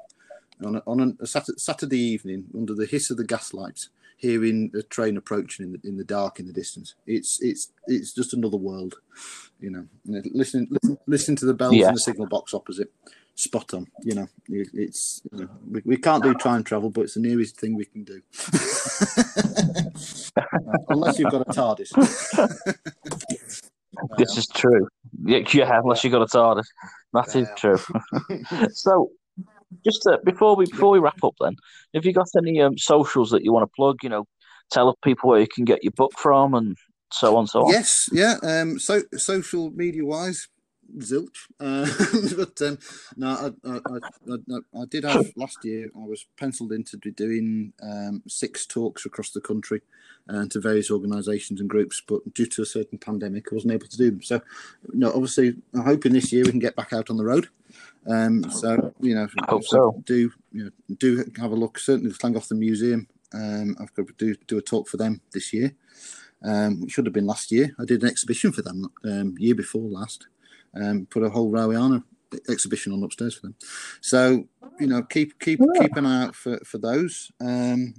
[0.65, 4.71] on a, on a, Saturday, Saturday evening under the hiss of the gas lights, hearing
[4.75, 6.95] a train approaching in the, in the dark in the distance.
[7.07, 8.95] It's it's it's just another world,
[9.61, 9.87] you know.
[10.07, 12.91] Listen listen, listen to the bells in the signal box opposite.
[13.39, 14.27] Spot on, you know.
[14.49, 17.77] It- It's you know, we, we can't do time travel, but it's the nearest thing
[17.77, 18.21] we can do.
[20.89, 21.93] Unless you've got a TARDIS.
[24.17, 24.87] This is true.
[25.25, 25.41] Yeah,
[25.83, 26.67] unless you've got a TARDIS.
[27.15, 27.79] That is true.
[28.73, 29.11] so,
[29.85, 31.57] just uh, before we before we wrap up, then,
[31.95, 33.97] have you got any um, socials that you want to plug?
[34.05, 34.25] You know,
[34.71, 36.77] tell people where you can get your book from and
[37.13, 37.73] so on, so on.
[37.73, 38.37] Yes, yeah.
[38.45, 40.47] Um, so social media wise,
[40.97, 41.47] zilch.
[41.61, 41.87] Uh,
[42.37, 42.79] but um,
[43.17, 45.91] no, I, I, I, I, did have last year.
[45.95, 49.83] I was penciled in to be doing um, six talks across the country
[50.29, 53.73] and uh, to various organisations and groups, but due to a certain pandemic, I wasn't
[53.73, 54.23] able to do them.
[54.23, 54.41] So,
[54.93, 57.49] no, obviously, I'm hoping this year we can get back out on the road.
[58.07, 60.03] Um, so you know, hope so.
[60.07, 61.79] Do you know, do have a look?
[61.79, 63.09] Certainly, slung off the Museum.
[63.35, 65.75] Um, I've got to do do a talk for them this year.
[66.43, 67.75] Um, it should have been last year.
[67.79, 70.29] I did an exhibition for them um, year before last
[70.75, 72.03] um, put a whole railwayana
[72.49, 73.55] exhibition on upstairs for them.
[74.01, 74.47] So
[74.79, 77.31] you know, keep keep keep an eye out for for those.
[77.41, 77.95] Um,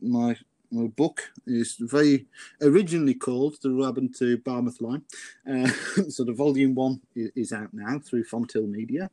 [0.00, 0.36] my
[0.70, 2.26] my book is very
[2.60, 5.02] originally called the Ruabon to Barmouth Line.
[5.48, 5.68] Uh,
[6.08, 9.10] so the volume one is out now through Fonthill Media,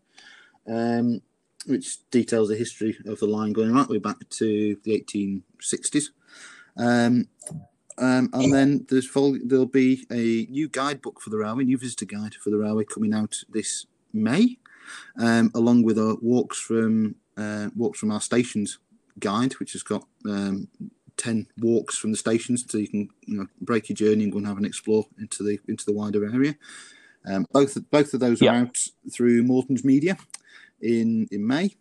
[0.67, 1.21] um,
[1.65, 6.09] which details the history of the line going right way back to the 1860s.
[6.75, 7.27] Um,
[7.97, 12.05] um, and then there's vol- there'll be a new guidebook for the railway, new visitor
[12.05, 14.57] guide for the railway coming out this May,
[15.19, 18.79] um, along with a walks from uh, walks from our stations
[19.19, 20.67] guide, which has got um,
[21.17, 24.37] ten walks from the stations, so you can you know break your journey and go
[24.39, 26.55] and have an explore into the into the wider area.
[27.25, 28.77] Um, both both of those are out
[29.11, 30.17] through Mortons Media
[30.81, 31.75] in in May,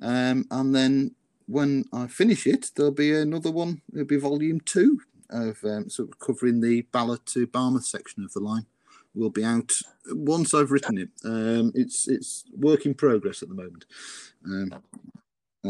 [0.00, 1.14] um, and then
[1.46, 3.82] when I finish it, there'll be another one.
[3.92, 5.00] It'll be volume two
[5.30, 8.66] of um, sort of covering the Bala to Barmouth section of the line
[9.14, 9.72] will be out
[10.10, 11.08] once I've written it.
[11.24, 13.86] Um, it's it's work in progress at the moment.
[14.44, 14.72] Um,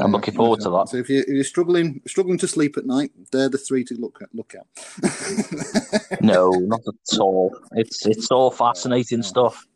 [0.00, 0.88] I'm looking forward to that.
[0.88, 4.18] So if, you, are struggling struggling to sleep at night, they're the three to look
[4.22, 4.34] at.
[4.34, 6.20] Look at.
[6.20, 7.56] no, not at all.
[7.72, 9.66] It's it's all fascinating stuff.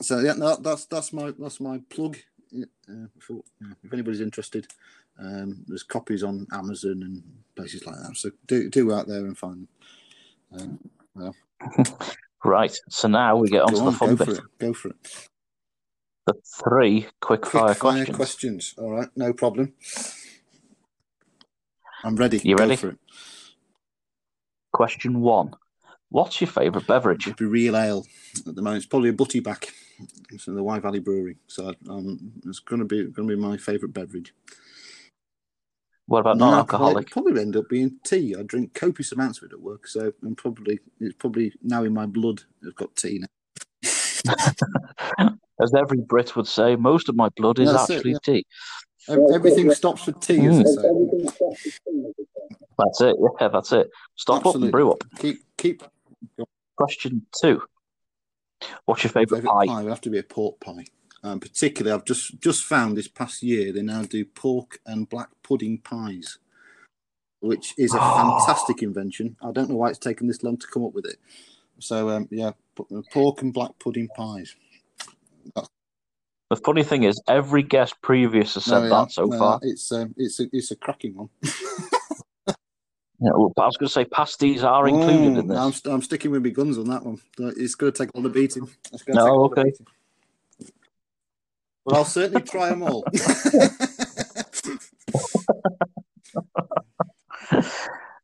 [0.00, 2.16] So yeah, no, that's that's my that's my plug.
[2.52, 3.42] Uh, for,
[3.84, 4.66] if anybody's interested,
[5.20, 7.22] um, there's copies on Amazon and
[7.54, 8.16] places like that.
[8.16, 9.68] So do do out there and find
[10.50, 10.60] them.
[10.60, 11.36] Um, well.
[12.44, 12.76] right.
[12.88, 14.26] So now we get on to the fun go bit.
[14.26, 14.58] For it.
[14.58, 14.96] Go for it.
[16.26, 18.16] The three quick, quick fire, fire questions.
[18.16, 18.74] questions.
[18.78, 19.74] All right, no problem.
[22.04, 22.40] I'm ready.
[22.42, 22.76] You go ready?
[22.76, 22.98] for it.
[24.72, 25.54] Question one.
[26.08, 27.26] What's your favourite beverage?
[27.26, 28.04] It'd be real ale
[28.46, 28.78] at the moment.
[28.78, 29.66] It's probably a Butty Bach.
[30.30, 31.36] It's in the Wye Valley Brewery.
[31.46, 34.34] So um, it's going to be going to be my favourite beverage.
[36.10, 37.08] What about non-alcoholic?
[37.08, 38.34] Probably end up being tea.
[38.36, 41.94] I drink copious amounts of it at work, so I'm probably it's probably now in
[41.94, 42.40] my blood.
[42.66, 43.28] I've got tea now.
[45.62, 48.34] As every Brit would say, most of my blood is actually it, yeah.
[48.34, 48.46] tea.
[49.32, 50.64] Everything stops for tea, mm.
[52.76, 53.16] That's it.
[53.40, 53.88] Yeah, that's it.
[54.16, 54.58] Stop Absolutely.
[54.58, 55.04] up and brew up.
[55.20, 55.84] Keep keep.
[56.76, 57.62] Question two.
[58.84, 59.66] What's your favourite pie?
[59.66, 59.80] pie?
[59.80, 60.86] It would have to be a pork pie.
[61.22, 65.28] Um, particularly, I've just just found this past year they now do pork and black
[65.42, 66.38] pudding pies,
[67.40, 68.38] which is a oh.
[68.46, 69.36] fantastic invention.
[69.42, 71.16] I don't know why it's taken this long to come up with it.
[71.78, 72.52] So um, yeah,
[73.12, 74.56] pork and black pudding pies.
[75.54, 75.68] That's...
[76.48, 79.60] The funny thing is, every guest previous has said no, yeah, that so no, far.
[79.62, 81.28] It's um, it's a it's a cracking one.
[83.22, 85.84] Yeah, well, I was going to say pasties are included mm, in this.
[85.84, 87.20] I'm, I'm sticking with my guns on that one.
[87.38, 88.66] It's going to take all the beating.
[89.08, 89.70] No, okay.
[91.84, 93.04] But I'll certainly try them all.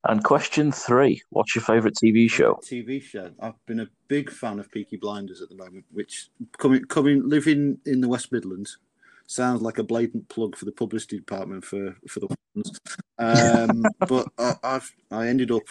[0.05, 2.61] and question three: What's your favourite TV show?
[2.63, 3.31] TV show.
[3.41, 6.29] I've been a big fan of Peaky Blinders at the moment, which
[6.59, 8.79] coming coming living in the West Midlands
[9.27, 12.79] sounds like a blatant plug for the publicity department for for the ones.
[13.19, 15.65] Um, but I, have I ended up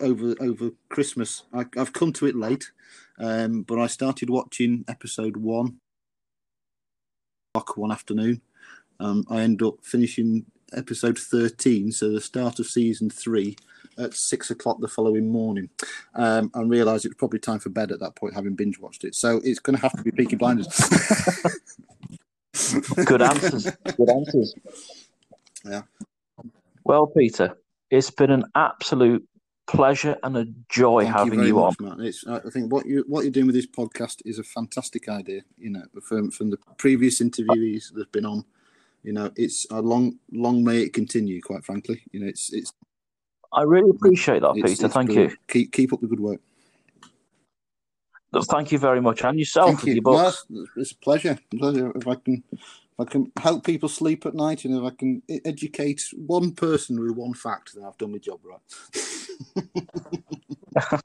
[0.00, 1.44] over over Christmas.
[1.52, 2.70] I, have come to it late,
[3.18, 5.80] um, but I started watching episode one
[7.52, 8.40] one afternoon.
[9.00, 13.56] Um, I end up finishing episode 13, so the start of season three,
[13.98, 15.68] at six o'clock the following morning,
[16.14, 19.02] um, and realised it was probably time for bed at that point, having binge watched
[19.04, 19.16] it.
[19.16, 20.68] So it's going to have to be Peaky Blinders.
[23.04, 23.70] Good answers.
[23.96, 24.54] Good answers.
[25.64, 25.82] Yeah.
[26.84, 27.56] Well, Peter,
[27.90, 29.26] it's been an absolute
[29.70, 31.98] pleasure and a joy Thank having you, you, much, on.
[31.98, 32.06] Matt.
[32.06, 35.42] It's, I think what you what you're doing with this podcast is a fantastic idea.
[35.56, 38.44] You know, from from the previous interviewees that've been on,
[39.02, 41.40] you know, it's a long long may it continue.
[41.40, 42.72] Quite frankly, you know, it's it's.
[43.52, 44.68] I really appreciate that, Peter.
[44.68, 45.32] It's Thank brilliant.
[45.32, 45.36] you.
[45.48, 46.40] Keep keep up the good work.
[48.32, 50.44] Thank you very much, and yourself Thank with your books.
[50.48, 51.36] No, it's a pleasure.
[51.58, 51.92] pleasure.
[51.96, 52.44] If I can,
[53.00, 57.12] I can help people sleep at night, and if I can educate one person with
[57.12, 58.60] one fact, then I've done my job right.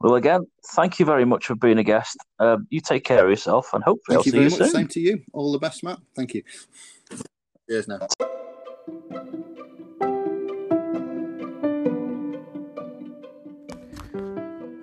[0.00, 2.16] well, again, thank you very much for being a guest.
[2.38, 4.58] Um, you take care of yourself, and hopefully, thank I'll you see very you much.
[4.58, 4.68] soon.
[4.68, 5.22] Same to you.
[5.32, 5.98] All the best, Matt.
[6.14, 6.42] Thank you.
[7.68, 8.08] Cheers now.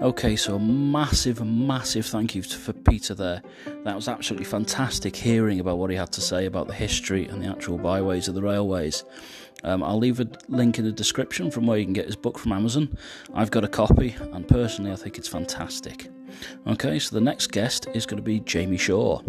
[0.02, 3.42] Okay, so a massive, massive thank you for Peter there.
[3.84, 7.44] That was absolutely fantastic hearing about what he had to say about the history and
[7.44, 9.04] the actual byways of the railways.
[9.66, 12.40] Um, I'll leave a link in the description from where you can get his book
[12.40, 12.98] from Amazon.
[13.34, 16.10] I've got a copy, and personally, I think it's fantastic.
[16.66, 19.22] Okay, so the next guest is going to be Jamie Shaw.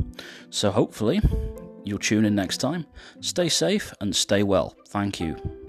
[0.50, 1.20] So hopefully,
[1.82, 2.86] you'll tune in next time.
[3.18, 4.76] Stay safe and stay well.
[4.86, 5.59] Thank you.